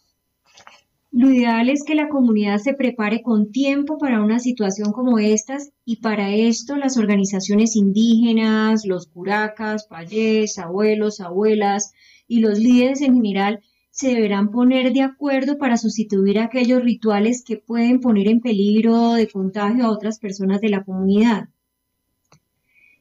[1.14, 5.70] Lo ideal es que la comunidad se prepare con tiempo para una situación como estas
[5.84, 11.92] y para esto las organizaciones indígenas, los curacas, payés, abuelos, abuelas
[12.26, 17.58] y los líderes en general se deberán poner de acuerdo para sustituir aquellos rituales que
[17.58, 21.50] pueden poner en peligro de contagio a otras personas de la comunidad.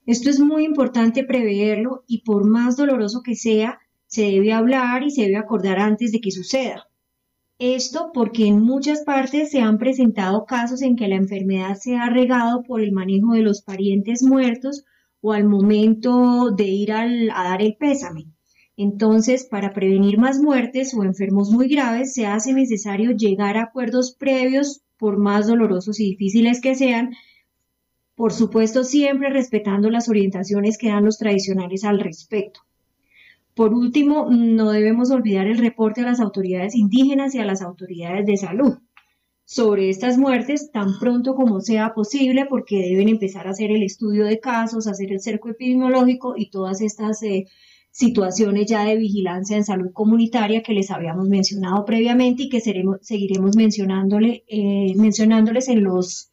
[0.05, 5.11] Esto es muy importante preverlo y por más doloroso que sea, se debe hablar y
[5.11, 6.90] se debe acordar antes de que suceda.
[7.63, 12.09] Esto porque en muchas partes se han presentado casos en que la enfermedad se ha
[12.09, 14.83] regado por el manejo de los parientes muertos
[15.21, 17.05] o al momento de ir a
[17.43, 18.25] dar el pésame.
[18.77, 24.15] Entonces, para prevenir más muertes o enfermos muy graves, se hace necesario llegar a acuerdos
[24.15, 27.11] previos, por más dolorosos y difíciles que sean,
[28.15, 32.61] por supuesto siempre respetando las orientaciones que dan los tradicionales al respecto.
[33.55, 38.25] Por último, no debemos olvidar el reporte a las autoridades indígenas y a las autoridades
[38.25, 38.77] de salud
[39.51, 44.23] sobre estas muertes tan pronto como sea posible porque deben empezar a hacer el estudio
[44.23, 47.47] de casos, hacer el cerco epidemiológico y todas estas eh,
[47.91, 53.57] situaciones ya de vigilancia en salud comunitaria que les habíamos mencionado previamente y que seguiremos
[53.57, 56.31] mencionándole, eh, mencionándoles en los,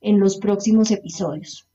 [0.00, 1.68] en los próximos episodios.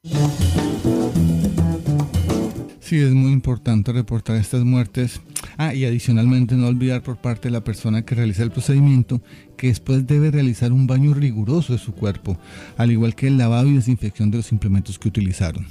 [2.92, 5.22] Sí, es muy importante reportar estas muertes.
[5.58, 9.22] Ah, y adicionalmente no olvidar por parte de la persona que realiza el procedimiento
[9.56, 12.38] que después debe realizar un baño riguroso de su cuerpo,
[12.76, 15.66] al igual que el lavado y desinfección de los implementos que utilizaron.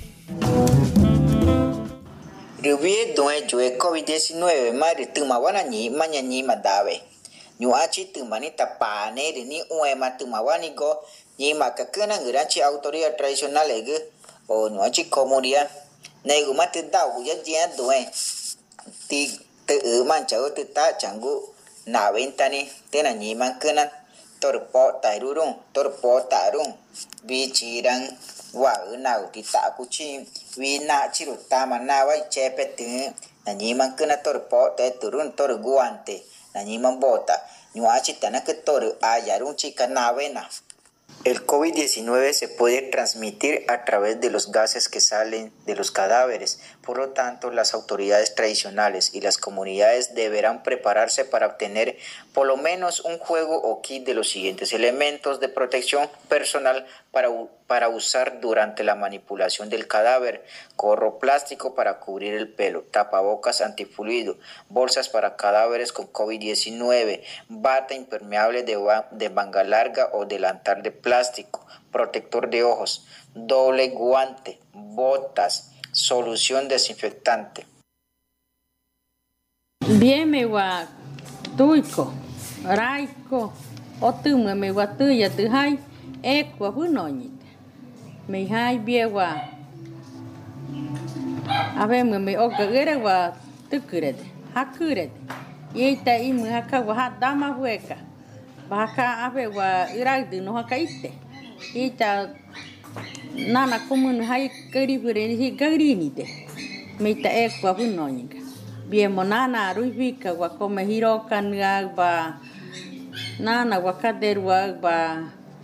[2.63, 7.03] COVID-19 mari tuma wana ni manya ni madawe.
[7.59, 8.51] Nyu achi tuma ni
[9.69, 11.01] uema tuma wani go
[11.39, 13.71] ni makakena ngirachi autoridad tradicional
[14.49, 15.69] o nyu achi comunidad
[16.25, 17.97] này của mắt tin tao của dân dân tụi
[19.09, 19.31] ti
[19.67, 21.41] tự mang cháu tự ta chẳng gu
[21.87, 23.89] nào bên ta ni tên là nhị mang cơn ăn.
[24.41, 26.73] Tôi được bỏ tại đu đúng tôi được bỏ tại đúng
[27.23, 28.07] vì chỉ đang
[28.53, 30.19] và ở nào thì ta cũng chi.
[30.55, 32.87] Vì na chỉ được ta mà na vậy che pe tự
[33.47, 36.19] là nhị mang cơn ăn, tôi được bỏ tại tự đúng tôi được guante
[36.55, 37.37] là nhị mang bỏ ta
[37.75, 40.29] nhưng mà chỉ ta nó cứ tôi được ai giải đúng chỉ cần nào vậy
[40.29, 40.49] nào
[41.25, 46.61] El COVID-19 se puede transmitir a través de los gases que salen de los cadáveres,
[46.91, 51.97] por lo tanto las autoridades tradicionales y las comunidades deberán prepararse para obtener
[52.35, 57.29] por lo menos un juego o kit de los siguientes elementos de protección personal para,
[57.69, 64.37] para usar durante la manipulación del cadáver, gorro plástico para cubrir el pelo, tapabocas antifluido,
[64.69, 68.77] bolsas para cadáveres con COVID-19, bata impermeable de,
[69.13, 77.67] de manga larga o delantal de plástico, protector de ojos, doble guante, botas, solución desinfectante.
[79.89, 80.87] Bien, me va
[81.57, 82.13] tuico,
[82.65, 83.53] raico,
[84.01, 84.13] o
[84.55, 85.31] me va tuya,
[86.23, 87.31] e kwa hunoni
[88.29, 89.35] me hai bia wa
[91.77, 93.33] ave me me o gere wa
[93.71, 94.15] tukure
[94.55, 95.11] hakure
[95.75, 97.97] ye ta i mu haka wa ha dama hueka
[98.69, 101.13] baka ave wa iragdi no haka ite
[101.75, 102.29] ita
[103.49, 106.27] nana komunu hai kari hure hi gari ni de
[107.01, 108.25] meita ta e kwa hu no ni
[108.91, 112.11] bie mo nana rui ka wa kome hiro kan ga ba
[113.39, 114.97] nana wa ka der wa ba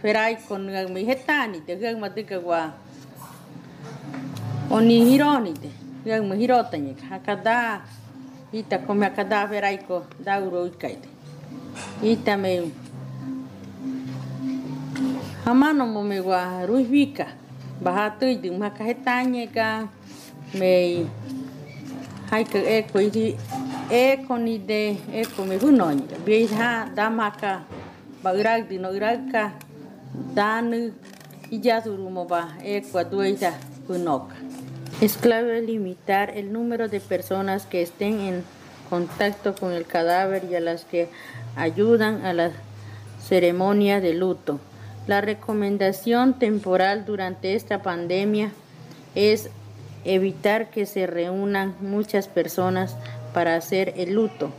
[0.01, 2.61] ferai kon ga me heta ni de ga ma de ka wa
[4.71, 5.71] oni hiro ni de
[6.07, 7.19] ga mo hiro ta ni ka.
[7.27, 7.83] Ka da
[8.53, 11.09] ita koma ka da ferai ko da uro ikai de
[12.13, 12.71] ita me
[15.47, 16.19] hamano mo me
[16.67, 17.27] ruivika
[17.81, 19.87] bahatu i ma ka hetani ka
[20.59, 21.07] me
[22.31, 23.37] hai ka e ko i
[23.87, 27.63] e ko ni de e ko me hunoni bi ha damaka
[28.23, 29.45] ba irag di no irag ka
[35.01, 38.43] Es clave limitar el número de personas que estén en
[38.91, 41.09] contacto con el cadáver y a las que
[41.55, 42.51] ayudan a la
[43.21, 44.59] ceremonia de luto.
[45.07, 48.51] La recomendación temporal durante esta pandemia
[49.15, 49.51] es
[50.05, 52.97] evitar que se reúnan muchas personas
[53.33, 54.51] para hacer el luto,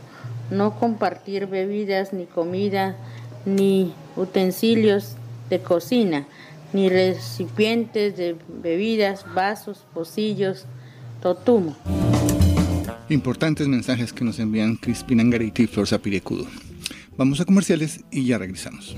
[0.50, 2.96] no compartir bebidas ni comida
[3.44, 5.16] ni utensilios
[5.50, 6.26] de cocina,
[6.72, 10.64] ni recipientes de bebidas, vasos, pocillos,
[11.20, 11.76] totumo.
[13.10, 16.46] Importantes mensajes que nos envían Crispina Angarita y Flor Zapirecudo.
[17.18, 18.96] Vamos a comerciales y ya regresamos.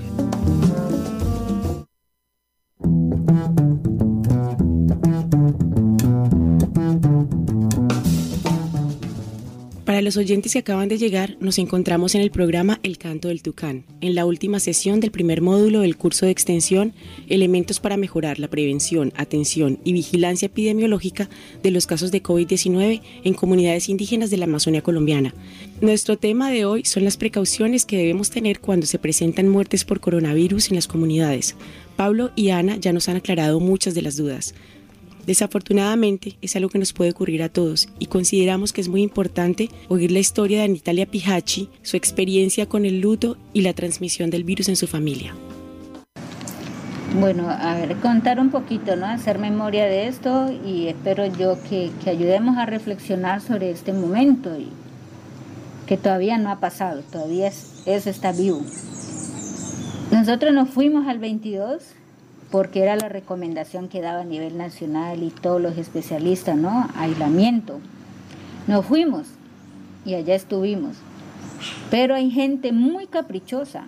[10.10, 13.84] Los oyentes que acaban de llegar, nos encontramos en el programa El Canto del Tucán,
[14.00, 16.94] en la última sesión del primer módulo del curso de extensión
[17.28, 21.28] Elementos para mejorar la prevención, atención y vigilancia epidemiológica
[21.62, 25.32] de los casos de COVID-19 en comunidades indígenas de la Amazonia colombiana.
[25.80, 30.00] Nuestro tema de hoy son las precauciones que debemos tener cuando se presentan muertes por
[30.00, 31.54] coronavirus en las comunidades.
[31.94, 34.54] Pablo y Ana ya nos han aclarado muchas de las dudas.
[35.30, 39.68] Desafortunadamente es algo que nos puede ocurrir a todos y consideramos que es muy importante
[39.86, 44.42] oír la historia de Anitalia Pijachi, su experiencia con el luto y la transmisión del
[44.42, 45.36] virus en su familia.
[47.20, 49.06] Bueno, a ver, contar un poquito, ¿no?
[49.06, 54.66] Hacer memoria de esto y espero yo que, ayudemos a reflexionar sobre este momento y
[55.86, 58.62] que todavía no ha pasado, todavía es, eso está vivo.
[60.10, 61.99] Nosotros nos fuimos al 22
[62.50, 66.88] porque era la recomendación que daba a nivel nacional y todos los especialistas, ¿no?
[66.96, 67.80] Aislamiento.
[68.66, 69.28] Nos fuimos
[70.04, 70.96] y allá estuvimos.
[71.90, 73.84] Pero hay gente muy caprichosa,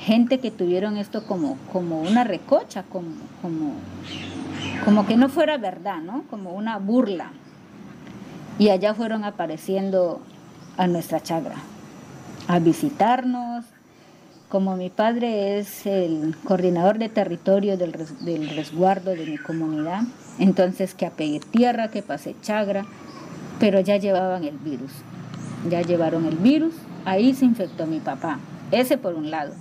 [0.00, 3.10] gente que tuvieron esto como, como una recocha, como,
[3.42, 3.74] como,
[4.84, 6.22] como que no fuera verdad, ¿no?
[6.30, 7.32] Como una burla.
[8.58, 10.20] Y allá fueron apareciendo
[10.76, 11.56] a nuestra chagra,
[12.46, 13.64] a visitarnos,
[14.48, 20.02] como mi padre es el coordinador de territorio del, resguardo de mi comunidad,
[20.38, 22.86] entonces que apegué tierra, que pasé chagra,
[23.60, 24.92] pero ya llevaban el virus.
[25.68, 28.38] Ya llevaron el virus, ahí se infectó mi papá.
[28.70, 29.52] Ese por un lado.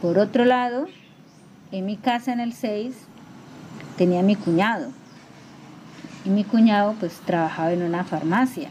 [0.00, 0.86] Por otro lado,
[1.72, 2.94] en mi casa en el 6
[3.96, 4.90] tenía mi cuñado.
[6.24, 8.68] Y mi cuñado pues trabajaba en una farmacia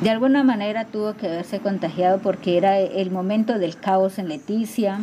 [0.00, 5.00] de alguna manera tuvo que haberse contagiado porque era el momento del caos en Leticia.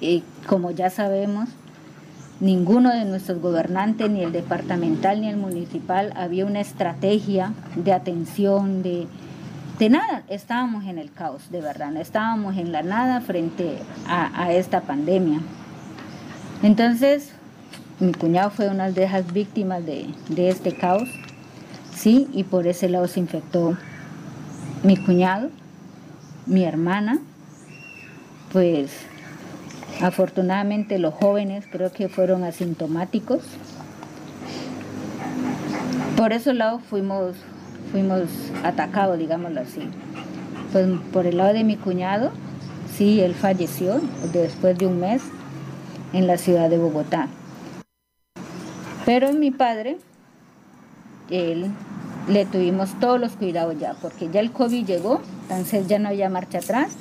[0.00, 1.50] Y como ya sabemos,
[2.40, 8.82] ninguno de nuestros gobernantes, ni el departamental ni el municipal, había una estrategia de atención,
[8.82, 9.06] de,
[9.78, 10.24] de nada.
[10.28, 11.96] Estábamos en el caos, de verdad.
[11.96, 15.40] Estábamos en la nada frente a, esta pandemia.
[16.62, 17.32] Entonces,
[18.00, 21.08] mi cuñado fue una de las víctimas de, de este caos,
[21.94, 23.76] sí, y por ese lado se infectó
[24.84, 25.48] mi cuñado,
[26.44, 27.18] mi hermana,
[28.52, 28.90] pues
[30.02, 33.42] afortunadamente los jóvenes creo que fueron asintomáticos.
[36.18, 37.34] Por ese lado fuimos,
[37.92, 38.28] fuimos
[38.62, 39.88] atacados, digámoslo así.
[40.70, 42.30] Pues por el lado de mi cuñado,
[42.94, 44.02] sí, él falleció
[44.34, 45.22] después de un mes
[46.12, 47.28] en la ciudad de Bogotá.
[49.06, 49.96] Pero mi padre,
[51.30, 51.70] él
[52.28, 56.28] le tuvimos todos los cuidados ya, porque ya el COVID llegó, entonces ya no había
[56.28, 56.92] marcha atrás.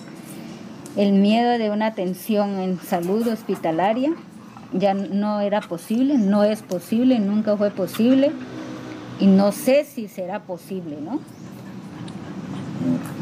[0.95, 4.13] El miedo de una atención en salud hospitalaria
[4.73, 8.31] ya no era posible, no es posible, nunca fue posible
[9.19, 11.19] y no sé si será posible, ¿no?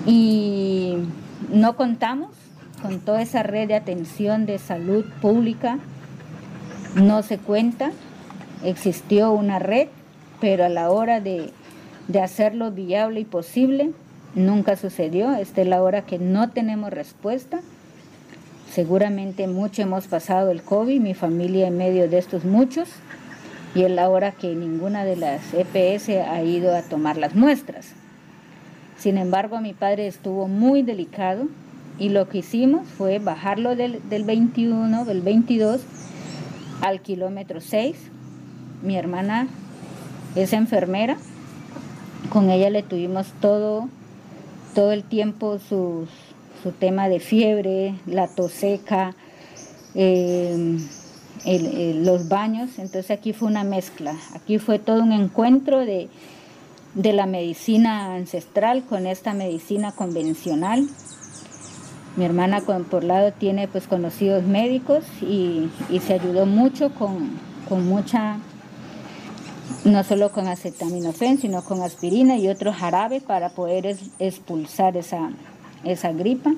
[0.06, 0.96] Y
[1.52, 2.30] no contamos
[2.82, 5.78] con toda esa red de atención de salud pública,
[6.96, 7.92] no se cuenta,
[8.64, 9.88] existió una red,
[10.40, 11.52] pero a la hora de
[12.12, 13.92] de hacerlo viable y posible.
[14.36, 15.34] Nunca sucedió.
[15.34, 17.62] Esta es la hora que no tenemos respuesta.
[18.72, 22.88] Seguramente mucho hemos pasado el COVID, mi familia en medio de estos muchos,
[23.76, 27.90] y es la hora que ninguna de las EPS ha ido a tomar las muestras.
[28.98, 31.48] Sin embargo, mi padre estuvo muy delicado
[32.00, 35.82] y lo que hicimos fue bajarlo del, del 21, del 22
[36.82, 37.96] al kilómetro 6.
[38.84, 39.48] Mi hermana
[40.36, 41.18] es enfermera
[42.32, 43.90] con ella le tuvimos todo,
[44.74, 46.08] todo el tiempo su
[46.80, 49.14] tema de fiebre, la tos seca,
[49.96, 50.80] em,
[51.46, 52.80] los baños.
[52.80, 54.16] Entonces aquí fue una mezcla.
[54.34, 56.10] Aquí fue todo un encuentro de,
[56.96, 60.88] la medicina ancestral con esta medicina convencional.
[62.16, 65.70] Mi hermana por lado tiene pues conocidos médicos y,
[66.06, 67.30] se ayudó mucho con,
[67.68, 68.38] con mucha
[69.84, 75.32] no solo con acetaminofén, sino con aspirina y otro jarabe para poder expulsar esa,
[75.84, 76.54] esa gripa.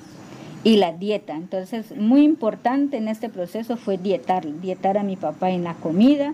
[0.65, 1.34] Y la dieta.
[1.34, 6.34] Entonces, muy importante en este proceso fue dietar, dietar a mi papá en la comida,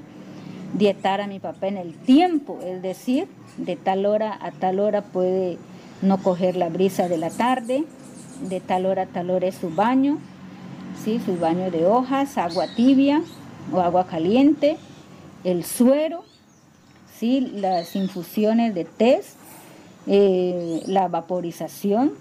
[0.73, 3.27] dietar a mi papá en el tiempo, es decir,
[3.57, 5.57] de tal hora a tal hora puede
[6.03, 7.85] no coger la brisa de la tarde,
[8.47, 10.19] de tal hora a tal hora es su baño,
[11.03, 11.19] ¿sí?
[11.25, 13.23] su baño de hojas, agua tibia
[13.73, 14.77] o agua caliente,
[15.43, 16.23] el suero
[17.21, 19.37] las infusiones de test,
[20.07, 22.13] eh, la vaporización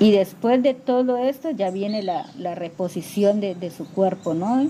[0.00, 4.68] y después de todo esto ya viene la, reposición de, su cuerpo, ¿no?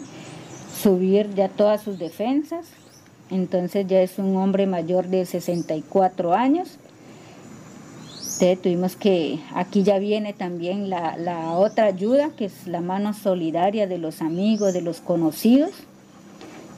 [0.82, 2.66] Subir ya todas sus defensas.
[3.30, 6.78] Entonces ya es un hombre mayor de 64 años
[8.12, 13.14] Entonces tuvimos que, aquí ya viene también la, la otra ayuda, que es la mano
[13.14, 15.70] solidaria de los amigos, de los conocidos,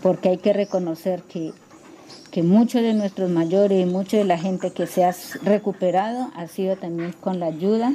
[0.03, 1.53] porque hay que reconocer que,
[2.31, 6.47] que muchos de nuestros mayores y mucha de la gente que se ha recuperado ha
[6.47, 7.93] sido también con la ayuda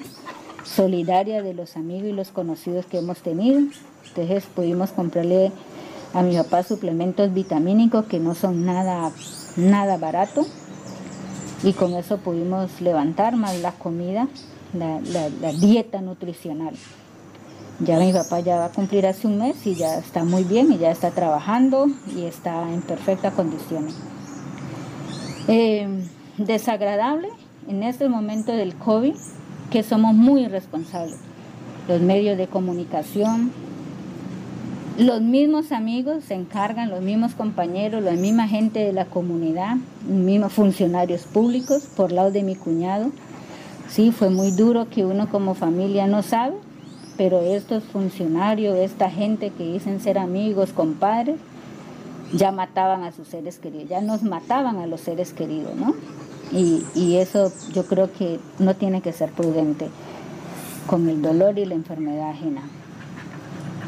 [0.63, 3.61] solidaria de los amigos y los conocidos que hemos tenido.
[4.07, 5.51] Entonces pudimos comprarle
[6.13, 9.11] a mi papá suplementos vitamínicos que no son nada,
[9.55, 10.45] nada barato
[11.63, 14.27] y con eso pudimos levantar más la comida,
[14.73, 14.99] la,
[15.39, 16.73] la dieta nutricional.
[17.79, 20.71] Ya mi papá ya va a cumplir hace un mes y ya está muy bien
[20.71, 23.95] y ya está trabajando y está en perfectas condiciones.
[25.47, 25.87] Eh,
[26.37, 27.29] desagradable
[27.67, 29.15] en este momento del COVID
[29.71, 31.17] que somos muy irresponsables.
[31.87, 33.51] Los medios de comunicación,
[34.97, 40.17] los mismos amigos se encargan, los mismos compañeros, la misma gente de la comunidad, los
[40.17, 43.11] mismos funcionarios públicos, por lado de mi cuñado.
[43.89, 46.55] Sí, fue muy duro que uno como familia no sabe
[47.21, 51.35] pero estos funcionarios, esta gente que dicen ser amigos, compadres,
[52.33, 55.93] ya mataban a sus seres queridos, ya nos mataban a los seres queridos, ¿no?
[56.51, 59.87] Y, eso yo creo que no tiene que ser prudente
[60.87, 62.63] con el dolor y la enfermedad ajena.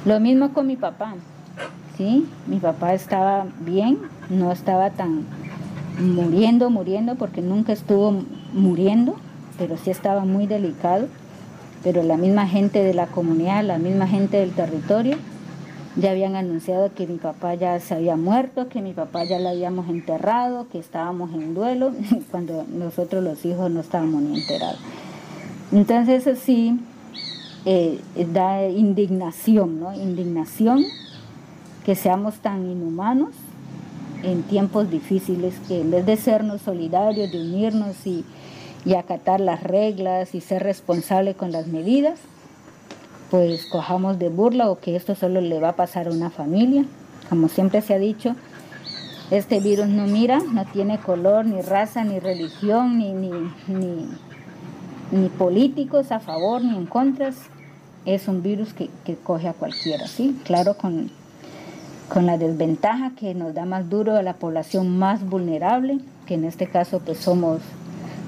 [0.05, 1.15] Lo mismo con mi papá,
[1.97, 2.27] ¿sí?
[2.45, 3.97] Mi papá estaba bien,
[4.29, 5.25] no estaba tan
[5.99, 8.13] muriendo, muriendo, porque nunca estuvo
[8.53, 9.15] muriendo,
[9.57, 11.07] pero sí estaba muy delicado
[11.83, 15.17] pero la misma gente de la comunidad, la misma gente del territorio,
[15.95, 19.49] ya habían anunciado que mi papá ya se había muerto, que mi papá ya lo
[19.49, 21.91] habíamos enterrado, que estábamos en duelo,
[22.31, 24.79] cuando nosotros los hijos no estábamos ni enterados.
[25.71, 26.79] Entonces eso sí
[27.65, 27.99] eh,
[28.31, 29.93] da indignación, ¿no?
[29.93, 30.83] Indignación
[31.85, 33.31] que seamos tan inhumanos
[34.23, 38.23] en tiempos difíciles, que en vez de sernos solidarios, de unirnos y
[38.85, 42.19] y acatar las reglas y ser responsable con las medidas,
[43.31, 46.85] pues cojamos de burla o que esto solo le va a pasar a una familia.
[47.29, 48.35] Como siempre se ha dicho,
[49.31, 53.31] este virus no mira, no tiene color, ni raza, ni religión, ni, ni,
[55.11, 57.31] ni, políticos a favor ni en contra.
[58.05, 60.37] Es un virus que, que coge a cualquiera, ¿sí?
[60.43, 61.09] Claro, con,
[62.09, 66.43] con la desventaja que nos da más duro a la población más vulnerable, que en
[66.43, 67.61] este caso pues somos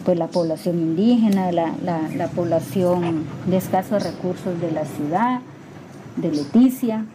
[0.06, 5.42] pues la población indígena, la, la, población de escasos recursos de la ciudad,
[6.16, 7.06] de Leticia,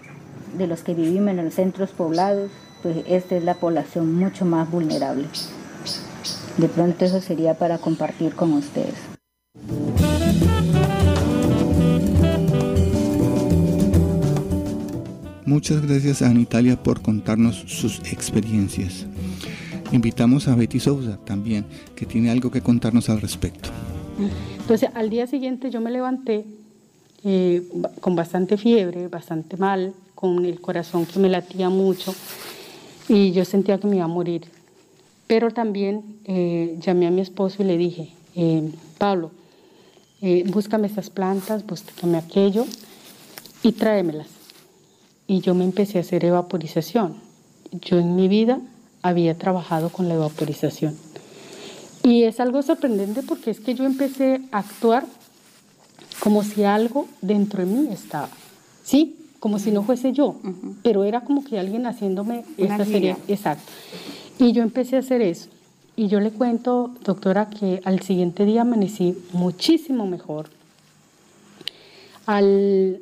[0.59, 2.51] de los que vivimos en los centros poblados,
[2.83, 5.27] pues esta es la población mucho más vulnerable.
[6.59, 8.97] De pronto eso sería para compartir con ustedes.
[15.47, 19.07] Muchas gracias a Anitalia por contarnos sus experiencias.
[19.93, 21.67] Invitamos a Betty Souza también,
[21.97, 23.71] que tiene algo que contarnos al respecto.
[24.61, 26.45] Entonces, al día siguiente yo me levanté
[27.25, 27.63] eh,
[28.01, 32.15] con bastante fiebre, bastante mal, con el corazón que me latía mucho
[33.09, 34.43] y yo sentía que me iba a morir.
[35.27, 39.33] Pero también eh, llamé a mi esposo y le dije, eh, Pablo,
[40.47, 42.65] búscame estas plantas, búscame aquello
[43.63, 44.29] y tráemelas.
[45.27, 47.17] Y yo me empecé a hacer evaporización.
[47.73, 48.61] Yo en mi vida
[49.03, 50.97] había trabajado con la evaporización.
[52.03, 55.05] Y es algo sorprendente porque es que yo empecé a actuar
[56.19, 58.29] como si algo dentro de mí estaba,
[58.85, 59.17] ¿sí?
[59.39, 60.37] Como si no fuese yo,
[60.83, 63.73] pero era como que alguien haciéndome esta serie, exacto.
[64.39, 65.49] Y yo empecé a hacer eso.
[65.97, 70.49] Y yo le cuento, doctora, que al siguiente día amanecí muchísimo mejor.
[72.27, 73.01] Al,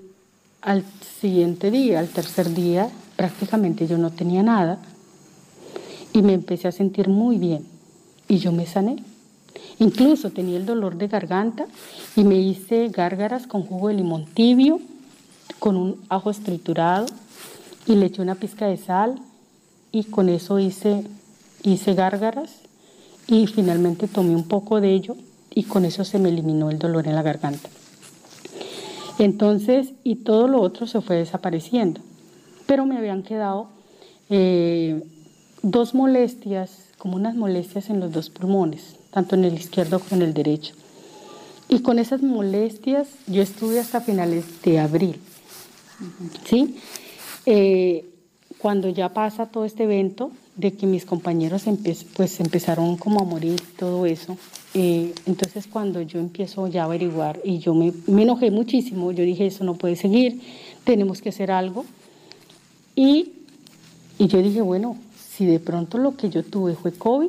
[0.63, 0.85] al
[1.21, 4.79] siguiente día, al tercer día, prácticamente yo no tenía nada
[6.19, 7.65] y me empecé a sentir muy bien
[8.27, 8.97] y yo me sané.
[9.79, 11.67] Incluso tenía el dolor de garganta
[12.17, 14.81] y me hice gárgaras con jugo de limón tibio,
[15.61, 17.07] con un ajo estriturado
[17.87, 19.21] y le eché una pizca de sal
[19.93, 21.05] y con eso hice,
[21.63, 22.51] hice gárgaras
[23.29, 25.15] y finalmente tomé un poco de ello
[25.55, 27.69] y con eso se me eliminó el dolor en la garganta.
[29.21, 32.01] Entonces, y todo lo otro se fue desapareciendo,
[32.67, 33.69] pero me habían quedado
[34.31, 35.01] eh,
[35.63, 40.29] dos molestias, como unas molestias en los dos pulmones, tanto en el izquierdo como en
[40.29, 40.75] el derecho.
[41.69, 45.21] Y con esas molestias yo estuve hasta finales de abril.
[46.45, 46.77] ¿Sí?
[47.45, 48.05] Eh,
[48.59, 51.65] cuando ya pasa todo este evento de que mis compañeros
[52.15, 54.37] pues empezaron como a morir todo eso,
[54.75, 59.25] eh, entonces cuando yo empiezo ya a averiguar y yo me, me enojé muchísimo, yo
[59.25, 60.41] dije eso no puede seguir,
[60.85, 61.85] tenemos que hacer algo.
[62.97, 63.33] Y,
[64.19, 64.97] y yo dije, bueno,
[65.39, 67.29] si de pronto lo que yo tuve fue COVID,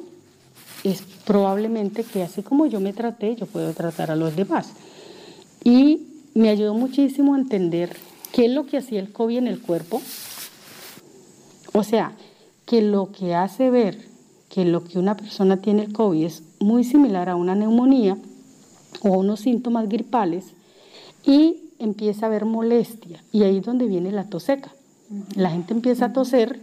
[0.84, 4.72] es probablemente que así como yo me traté, yo puedo tratar a los demás.
[5.64, 7.96] Y me ayudó muchísimo a entender
[8.32, 10.02] qué es lo que hacía el COVID en el cuerpo.
[11.74, 12.14] O sea,
[12.66, 14.10] que lo que hace ver
[14.50, 18.18] que lo que una persona tiene el COVID es muy similar a una neumonía
[19.04, 20.46] o a unos síntomas gripales
[21.24, 23.24] y empieza a haber molestia.
[23.32, 24.74] Y ahí es donde viene la tos seca.
[25.36, 26.60] La gente empieza a toser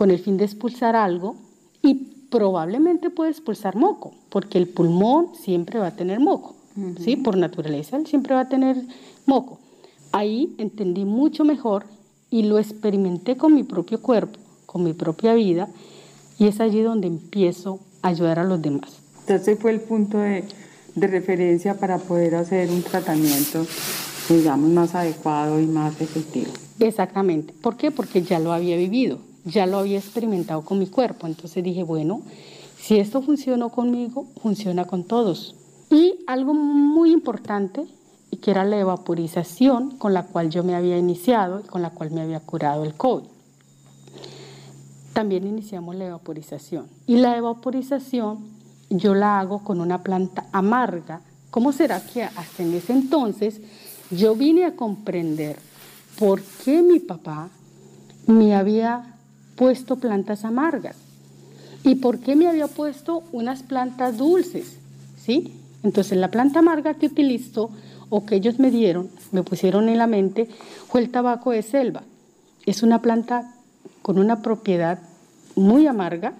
[0.00, 1.36] con el fin de expulsar algo
[1.82, 1.94] y
[2.30, 6.54] probablemente puede expulsar moco, porque el pulmón siempre va a tener moco,
[6.98, 7.16] ¿sí?
[7.16, 8.78] Por naturaleza, él siempre va a tener
[9.26, 9.58] moco.
[10.10, 11.84] Ahí entendí mucho mejor
[12.30, 15.68] y lo experimenté con mi propio cuerpo, con mi propia vida,
[16.38, 19.02] y es allí donde empiezo a ayudar a los demás.
[19.18, 20.44] Entonces fue el punto de,
[20.94, 23.66] de referencia para poder hacer un tratamiento,
[24.30, 26.52] digamos, más adecuado y más efectivo.
[26.78, 27.52] Exactamente.
[27.60, 27.90] ¿Por qué?
[27.90, 31.26] Porque ya lo había vivido, ya lo había experimentado con mi cuerpo.
[31.26, 32.22] Entonces dije, bueno,
[32.78, 35.54] si esto funcionó conmigo, funciona con todos.
[35.90, 37.86] Y algo muy importante,
[38.30, 41.90] y que era la evaporización con la cual yo me había iniciado y con la
[41.90, 43.24] cual me había curado el COVID.
[45.12, 46.86] También iniciamos la evaporización.
[47.06, 48.38] Y la evaporización
[48.88, 51.22] yo la hago con una planta amarga.
[51.50, 53.60] ¿Cómo será que hasta en ese entonces
[54.10, 55.58] yo vine a comprender
[56.18, 57.48] por qué mi papá
[58.26, 59.16] me había
[59.60, 60.96] puesto plantas amargas
[61.84, 64.78] y por qué me había puesto unas plantas dulces,
[65.18, 65.52] ¿sí?
[65.82, 67.68] Entonces la planta amarga que utilizo
[68.08, 70.48] o que ellos me dieron, me pusieron en la mente,
[70.88, 72.04] fue el tabaco de selva.
[72.64, 73.54] Es una planta
[74.00, 74.98] con una propiedad
[75.56, 76.32] muy amarga,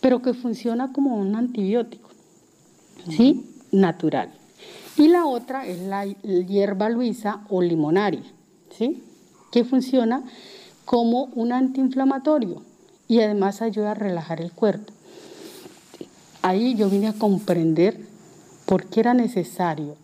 [0.00, 2.08] pero que funciona como un antibiótico,
[3.10, 3.44] ¿sí?
[3.72, 4.30] Natural.
[4.96, 8.24] Y la otra es la hierba luisa o limonaria,
[8.70, 9.02] ¿sí?
[9.52, 10.24] Que funciona
[10.84, 12.62] como un antiinflamatorio
[13.08, 14.92] y además ayuda a relajar el cuerpo.
[16.42, 17.98] Ahí yo vine a comprender
[18.66, 19.96] por qué era necesario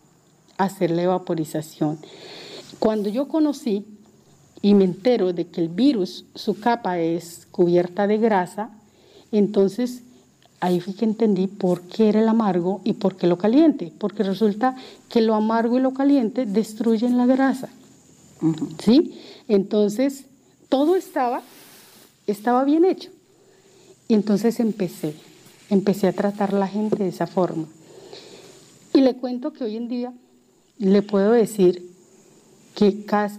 [0.59, 1.99] hacer la evaporización.
[2.79, 3.85] Cuando yo conocí
[4.63, 8.71] y me entero de que el virus, su capa es cubierta de grasa,
[9.33, 10.03] entonces
[10.61, 14.23] ahí fue que entendí por qué era el amargo y por qué lo caliente, porque
[14.23, 14.77] resulta
[15.09, 17.71] que lo amargo y lo caliente destruyen la grasa.
[18.79, 19.19] ¿Sí?
[19.49, 20.27] Entonces,
[20.71, 21.43] todo estaba,
[22.27, 23.11] estaba bien hecho.
[24.09, 25.15] Y entonces empecé,
[25.69, 27.67] empecé a tratar a la gente de esa forma.
[28.95, 30.15] Y le cuento que hoy en día
[30.79, 31.91] le puedo decir
[32.75, 33.39] que casi,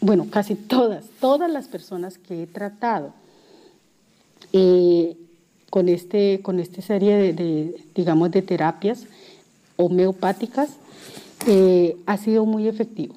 [0.00, 3.12] bueno, casi todas, todas las personas que he tratado
[4.52, 5.16] eh,
[5.68, 9.04] con, este, con esta serie de, digamos, de terapias
[9.76, 10.70] homeopáticas,
[11.46, 13.14] eh, ha sido muy efectivo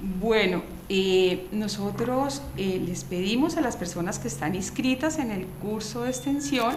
[0.00, 6.02] Bueno, eh, nosotros eh, les pedimos a las personas que están inscritas en el curso
[6.02, 6.76] de extensión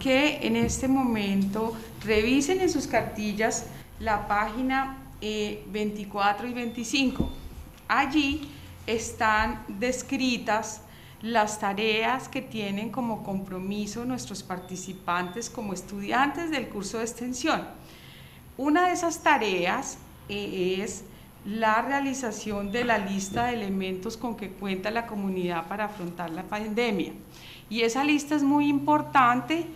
[0.00, 1.74] que en este momento
[2.04, 3.66] revisen en sus cartillas
[4.00, 7.30] la página 24 y 25.
[7.88, 8.48] Allí
[8.86, 10.82] están descritas
[11.22, 17.66] las tareas que tienen como compromiso nuestros participantes como estudiantes del curso de extensión.
[18.56, 21.04] Una de esas tareas eh, es
[21.44, 26.42] la realización de la lista de elementos con que cuenta la comunidad para afrontar la
[26.42, 27.12] pandemia.
[27.70, 29.66] Y esa lista es muy importante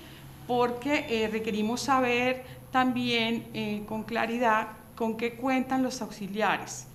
[0.46, 6.86] porque eh, requerimos saber también eh, con claridad con qué cuentan los auxiliares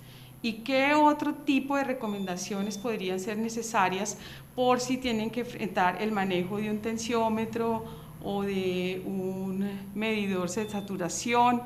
[0.42, 4.18] y qué otro tipo de recomendaciones podrían ser necesarias
[4.54, 7.84] por si tienen que enfrentar el manejo de un tensiómetro
[8.22, 11.62] o de un medidor de saturación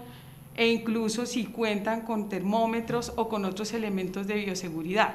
[0.54, 5.14] e incluso si cuentan con termómetros o con otros elementos de bioseguridad.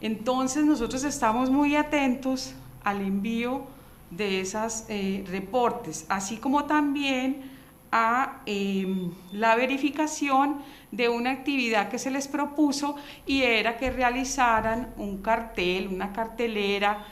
[0.00, 2.54] Entonces nosotros estamos muy atentos
[2.84, 3.64] al envío
[4.10, 7.58] de esos eh, reportes, así como también
[7.90, 10.60] a em, la verificación
[10.90, 17.04] de una actividad que se les propuso y era que realizaran un cartel, una cartelera,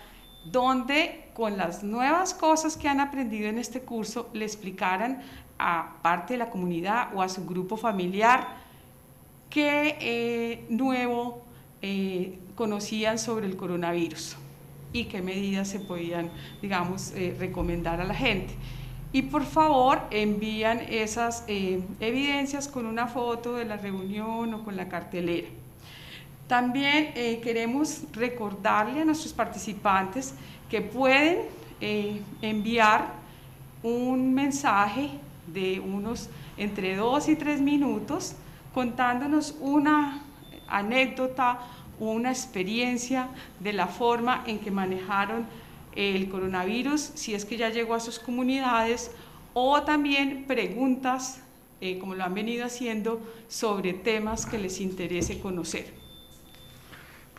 [0.44, 5.22] donde con las nuevas cosas que han aprendido en este curso le explicaran
[5.59, 8.66] a parte de la comunidad o a su grupo familiar
[9.50, 11.42] qué eh, nuevo
[11.82, 14.36] eh, conocían sobre el coronavirus
[14.92, 16.30] y qué medidas se podían,
[16.62, 18.54] digamos, eh, recomendar a la gente.
[19.12, 24.88] Y por favor envían esas evidencias con una foto de la reunión o con la
[24.88, 25.48] cartelera.
[26.46, 30.34] También queremos recordarle a nuestros participantes
[30.68, 31.46] que pueden
[32.42, 33.14] enviar
[33.82, 35.12] un mensaje
[35.57, 38.36] de unos entre dos y tres minutos
[38.72, 40.22] contándonos una
[40.68, 41.59] anécdota
[41.98, 43.28] una experiencia
[43.61, 45.46] de la forma en que manejaron
[45.94, 49.11] el coronavirus, si es que ya llegó a sus comunidades,
[49.54, 51.40] o también preguntas,
[51.80, 55.94] eh, como lo han venido haciendo, sobre temas que les interese conocer.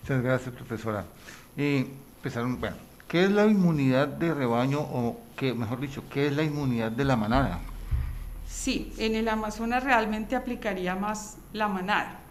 [0.02, 1.06] Muchas gracias, profesora.
[1.56, 6.36] Eh, empezaron, bueno, ¿qué es la inmunidad de rebaño o, que, mejor dicho, qué es
[6.36, 7.60] la inmunidad de la manada?
[8.58, 12.22] Sí, en el Amazonas realmente aplicaría más la manada.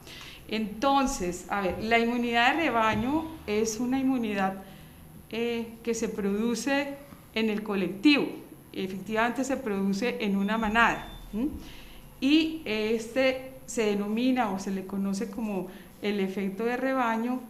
[0.48, 4.54] Entonces, a ver, la inmunidad de rebaño es una inmunidad
[5.30, 6.96] eh, que se produce
[7.32, 8.26] en el colectivo,
[8.72, 11.08] efectivamente se produce en una manada.
[12.20, 15.68] Y este se denomina o se le conoce como
[16.02, 17.40] el efecto de rebaño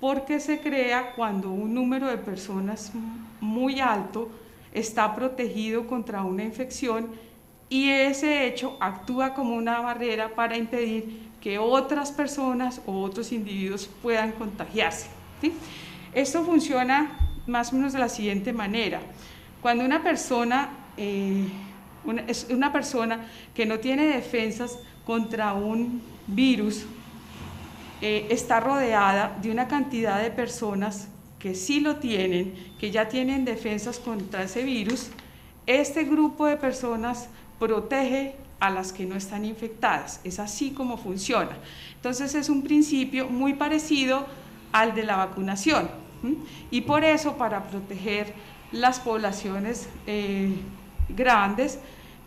[0.00, 2.92] porque se crea cuando un número de personas
[3.42, 4.30] muy alto
[4.72, 7.10] está protegido contra una infección
[7.72, 13.88] y ese hecho actúa como una barrera para impedir que otras personas o otros individuos
[14.02, 15.06] puedan contagiarse.
[16.12, 19.00] Esto funciona más o menos de la siguiente manera.
[19.62, 20.68] Cuando una persona,
[20.98, 21.48] eh,
[22.26, 26.84] es una persona que no tiene defensas contra un virus,
[28.02, 31.08] eh, está rodeada de una cantidad de personas
[31.38, 35.08] que sí lo tienen, que ya tienen defensas contra ese virus,
[35.66, 37.30] este grupo de personas
[37.62, 40.20] protege a las que no están infectadas.
[40.24, 41.56] Es así como funciona.
[41.94, 44.26] Entonces es un principio muy parecido
[44.72, 45.88] al de la vacunación.
[46.72, 48.34] Y por eso para proteger
[48.72, 50.56] las poblaciones eh,
[51.08, 51.78] grandes,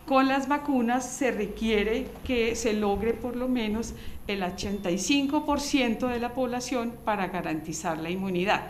[0.06, 3.92] con las vacunas se requiere que se logre por lo menos
[4.26, 8.62] el 85% de la población para garantizar la inmunidad.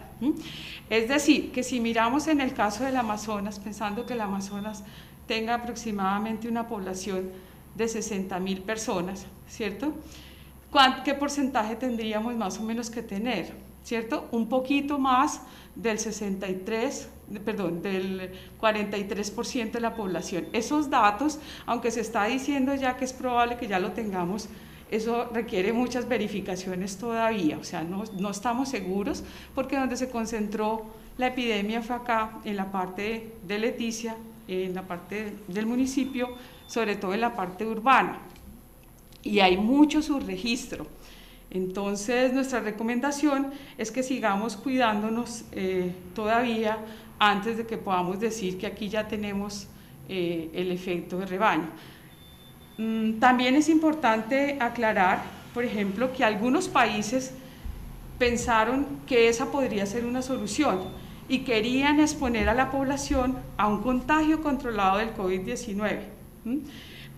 [0.90, 4.82] Es decir, que si miramos en el caso del Amazonas, pensando que el Amazonas
[5.26, 7.30] tenga aproximadamente una población
[7.74, 9.92] de 60 mil personas, ¿cierto?
[11.04, 13.54] ¿Qué porcentaje tendríamos más o menos que tener?
[13.82, 14.28] ¿Cierto?
[14.32, 15.40] Un poquito más
[15.74, 17.08] del 63,
[17.44, 20.48] perdón, del 43% de la población.
[20.52, 24.48] Esos datos, aunque se está diciendo ya que es probable que ya lo tengamos,
[24.90, 29.24] eso requiere muchas verificaciones todavía, o sea, no, no estamos seguros
[29.54, 30.86] porque donde se concentró
[31.18, 34.16] la epidemia fue acá, en la parte de Leticia,
[34.48, 36.36] en la parte del municipio,
[36.66, 38.20] sobre todo en la parte urbana.
[39.22, 40.86] Y hay mucho subregistro.
[41.50, 46.78] Entonces, nuestra recomendación es que sigamos cuidándonos eh, todavía
[47.18, 49.68] antes de que podamos decir que aquí ya tenemos
[50.08, 51.68] eh, el efecto de rebaño.
[52.78, 55.22] Mm, también es importante aclarar,
[55.54, 57.32] por ejemplo, que algunos países
[58.18, 63.82] pensaron que esa podría ser una solución y querían exponer a la población a un
[63.82, 66.00] contagio controlado del COVID-19.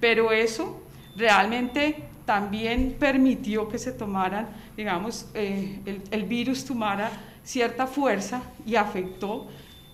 [0.01, 0.81] Pero eso
[1.17, 5.81] realmente también permitió que se tomaran, digamos, eh,
[6.11, 7.11] el, virus tomara
[7.43, 9.49] cierta fuerza y afectó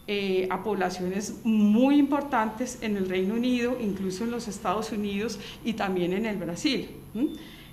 [0.06, 5.74] eh, a poblaciones muy importantes en el Reino Unido, incluso en los Estados Unidos y
[5.74, 6.90] también en el Brasil.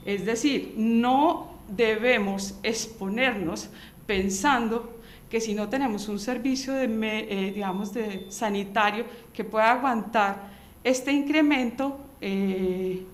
[0.05, 3.69] Es decir, no debemos exponernos
[4.05, 5.00] pensando
[5.31, 10.51] que si no tenemos un servicio de, eh, digamos, de sanitario que pueda aguantar
[10.83, 13.05] este incremento, eh,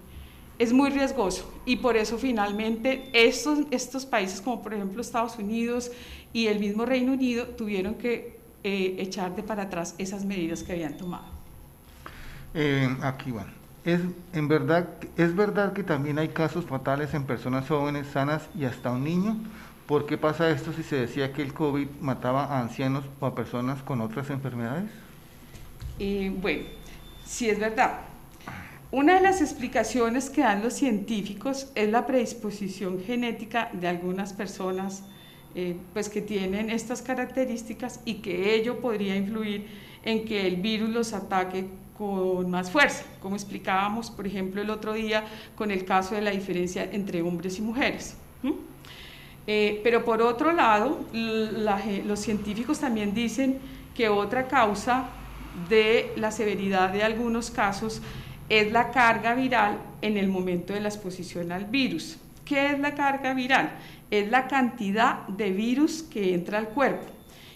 [0.57, 5.91] es muy riesgoso y por eso finalmente estos, estos países como por ejemplo Estados Unidos
[6.33, 10.71] y el mismo Reino Unido tuvieron que eh, echar de para atrás esas medidas que
[10.71, 11.25] habían tomado.
[13.03, 13.53] aquí van.
[13.85, 14.01] es,
[14.33, 14.87] en verdad,
[15.17, 19.37] ¿es verdad que también hay casos fatales en personas jóvenes, sanas y hasta un niño?
[19.87, 23.33] ¿Por qué pasa esto si se decía que el COVID mataba a ancianos o a
[23.33, 24.91] personas con otras enfermedades?
[26.41, 26.63] Bueno,
[27.25, 28.01] sí es verdad.
[28.91, 35.03] Una de las explicaciones que dan los científicos es la predisposición genética de algunas personas
[35.55, 39.67] eh, pues que tienen estas características y que ello podría influir
[40.03, 41.65] en que el virus los ataque
[41.97, 45.23] con más fuerza, como explicábamos, por ejemplo, el otro día
[45.55, 48.17] con el caso de la diferencia entre hombres y mujeres.
[49.47, 53.59] Eh, pero por otro lado, los científicos también dicen
[53.95, 55.05] que otra causa
[55.69, 58.01] de la severidad de algunos casos
[58.49, 62.17] es la carga viral en el momento de la exposición al virus.
[62.45, 63.71] ¿Qué es la carga viral?
[64.11, 67.07] Es la cantidad de virus que entra al cuerpo.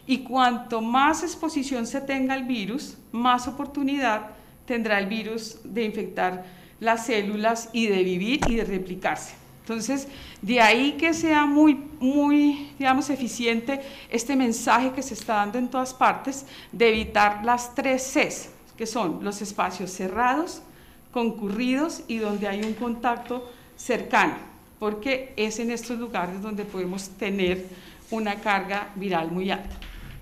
[0.07, 4.31] Y cuanto más exposición se tenga al virus, más oportunidad
[4.65, 6.45] tendrá el virus de infectar
[6.79, 9.40] las células y de vivir y de replicarse.
[9.61, 10.07] Entonces,
[10.41, 15.69] de ahí que sea muy, muy, digamos, eficiente este mensaje que se está dando en
[15.69, 20.63] todas partes de evitar las tres Cs, que son los espacios cerrados,
[21.11, 24.35] concurridos y donde hay un contacto cercano,
[24.79, 27.65] porque es en estos lugares donde podemos tener
[28.09, 29.75] una carga viral muy alta.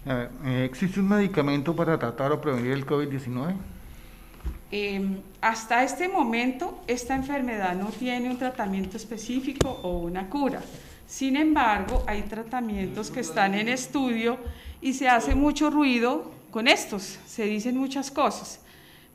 [0.06, 3.56] Eh, ¿Existe un medicamento para tratar o prevenir el COVID-19?
[4.72, 10.62] Em, hasta este momento, esta enfermedad no tiene un tratamiento específico o una cura.
[11.08, 14.38] Sin embargo, hay tratamientos que están en estudio
[14.80, 18.60] y se hace mucho ruido con estos, se dicen muchas cosas,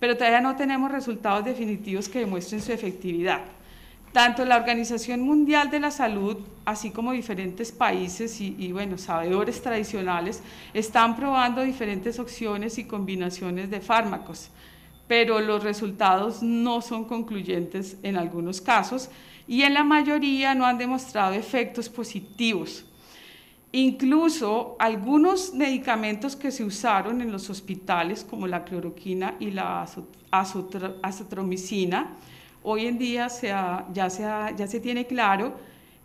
[0.00, 3.42] pero todavía no tenemos resultados definitivos que demuestren su efectividad.
[4.12, 10.42] Tanto la Organización Mundial de la Salud, así como diferentes países y, y, sabedores tradicionales,
[10.72, 14.50] están probando diferentes opciones y combinaciones de fármacos,
[15.06, 19.10] pero los resultados no son concluyentes en algunos casos
[19.46, 22.86] y en la mayoría no han demostrado efectos positivos.
[23.72, 29.84] Incluso algunos medicamentos que se usaron en los hospitales, como la cloroquina y la
[30.30, 32.16] azotromicina,
[32.62, 33.26] hoy en día
[33.92, 35.54] ya, se tiene claro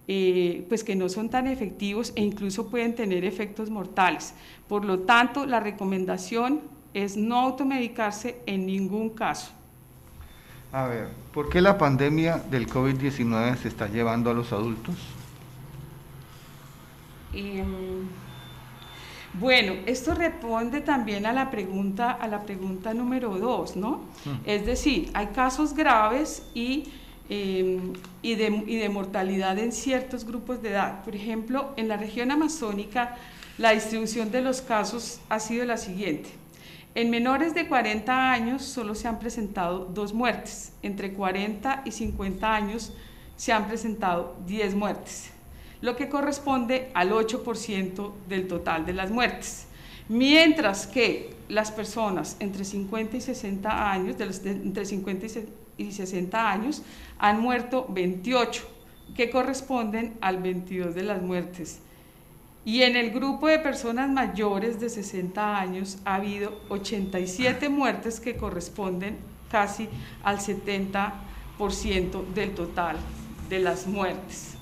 [0.08, 4.34] eh, pues que no son tan efectivos e incluso pueden tener efectos mortales.
[4.68, 6.62] Por lo tanto, la recomendación
[6.94, 9.52] es no automedicarse en ningún caso.
[10.72, 14.96] A ver, ¿por qué la pandemia del COVID-19 se está llevando a los adultos?
[17.34, 18.08] Em,
[19.34, 24.02] bueno, esto responde también a la pregunta, a la pregunta número dos, ¿no?
[24.46, 26.86] Es decir, hay casos graves y,
[27.30, 31.04] em, y, de, y de mortalidad en ciertos grupos de edad.
[31.04, 33.16] Por ejemplo, en la región amazónica,
[33.58, 36.39] la distribución de los casos ha sido la siguiente.
[37.00, 40.74] En menores de 40 años solo se han presentado dos muertes.
[40.82, 42.92] Entre 40 y 50 años
[43.38, 45.32] se han presentado 10 muertes
[45.82, 49.68] lo que corresponde al 8% del total de las muertes.
[50.08, 55.26] Mientras que las personas entre 50 y 60 años, de los entre 50
[55.78, 56.82] y 60 años,
[57.18, 58.68] han muerto 28,
[59.16, 61.80] que corresponden al 22 de las muertes.
[62.66, 68.36] Y en el grupo de personas mayores de 60 años ha habido 87 muertes que
[68.36, 69.18] corresponden
[69.50, 69.90] casi
[70.24, 72.98] al 70% del total
[73.50, 74.56] de las muertes.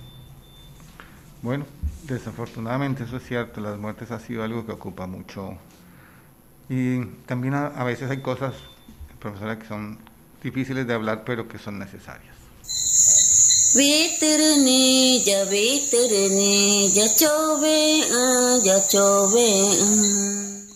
[1.42, 1.66] Bueno,
[2.04, 5.58] desafortunadamente eso es cierto, las muertes ha sido algo que ocupa mucho.
[6.70, 8.56] Y también a, veces hay cosas,
[9.20, 9.98] profesora, que son
[10.44, 12.36] difíciles de hablar, pero que son necesarias.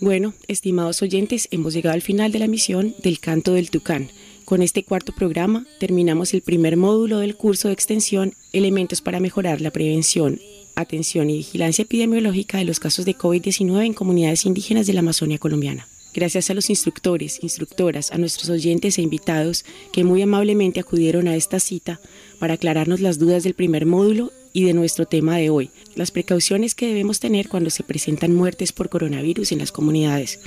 [0.02, 4.10] Bueno, estimados oyentes, hemos llegado al final de la misión del canto del tucán.
[4.44, 9.62] Con este cuarto programa terminamos el primer módulo del curso de extensión Elementos para mejorar
[9.62, 10.42] la prevención,
[10.76, 15.38] atención y vigilancia epidemiológica de los casos de COVID-19 en comunidades indígenas de la Amazonia
[15.38, 15.88] colombiana.
[16.14, 21.36] Gracias a los instructores, instructoras, a nuestros oyentes e invitados que muy amablemente acudieron a
[21.36, 22.02] esta cita
[22.40, 26.76] para aclararnos las dudas del primer módulo y de nuestro tema de hoy, las precauciones
[26.76, 30.40] que debemos tener cuando se presentan muertes por coronavirus en las comunidades.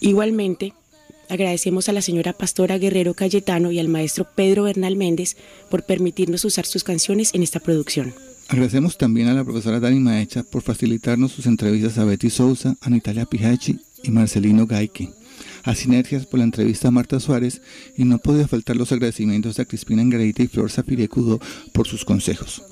[0.00, 0.74] Igualmente,
[1.30, 5.36] Agradecemos a la señora Pastora Guerrero Cayetano y al maestro Pedro Bernal Méndez
[5.70, 8.12] por permitirnos usar sus canciones en esta producción.
[8.48, 12.90] Agradecemos también a la profesora Dani Maecha por facilitarnos sus entrevistas a Betty Sousa, a
[12.90, 15.10] Natalia Pijachi y Marcelino Gaike.
[15.62, 17.60] A Sinergias por la entrevista a Marta Suárez
[17.96, 21.40] y no podía faltar los agradecimientos a Crispina Engarita y Flor Zapirecudo
[21.72, 22.62] por sus consejos.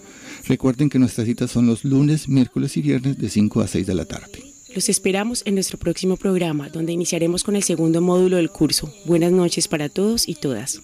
[0.46, 3.94] Recuerden que nuestras citas son los lunes, miércoles y viernes de 5 a 6 de
[3.94, 4.48] la tarde.
[4.74, 8.92] Los esperamos en nuestro próximo programa, donde iniciaremos con el segundo módulo del curso.
[9.06, 10.80] Buenas noches para todos y todas.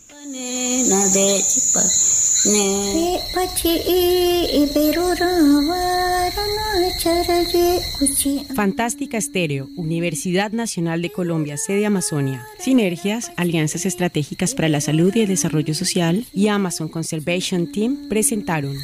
[8.54, 12.46] Fantástica Estéreo, Universidad Nacional de Colombia, sede Amazonia.
[12.58, 18.76] Sinergias, alianzas estratégicas para la salud y el desarrollo social y Amazon Conservation Team presentaron.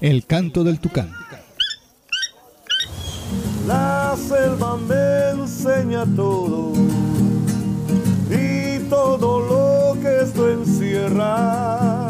[0.00, 1.12] El canto del tucán.
[3.66, 6.72] La selva me enseña todo
[8.28, 12.01] y todo lo que esto encierra.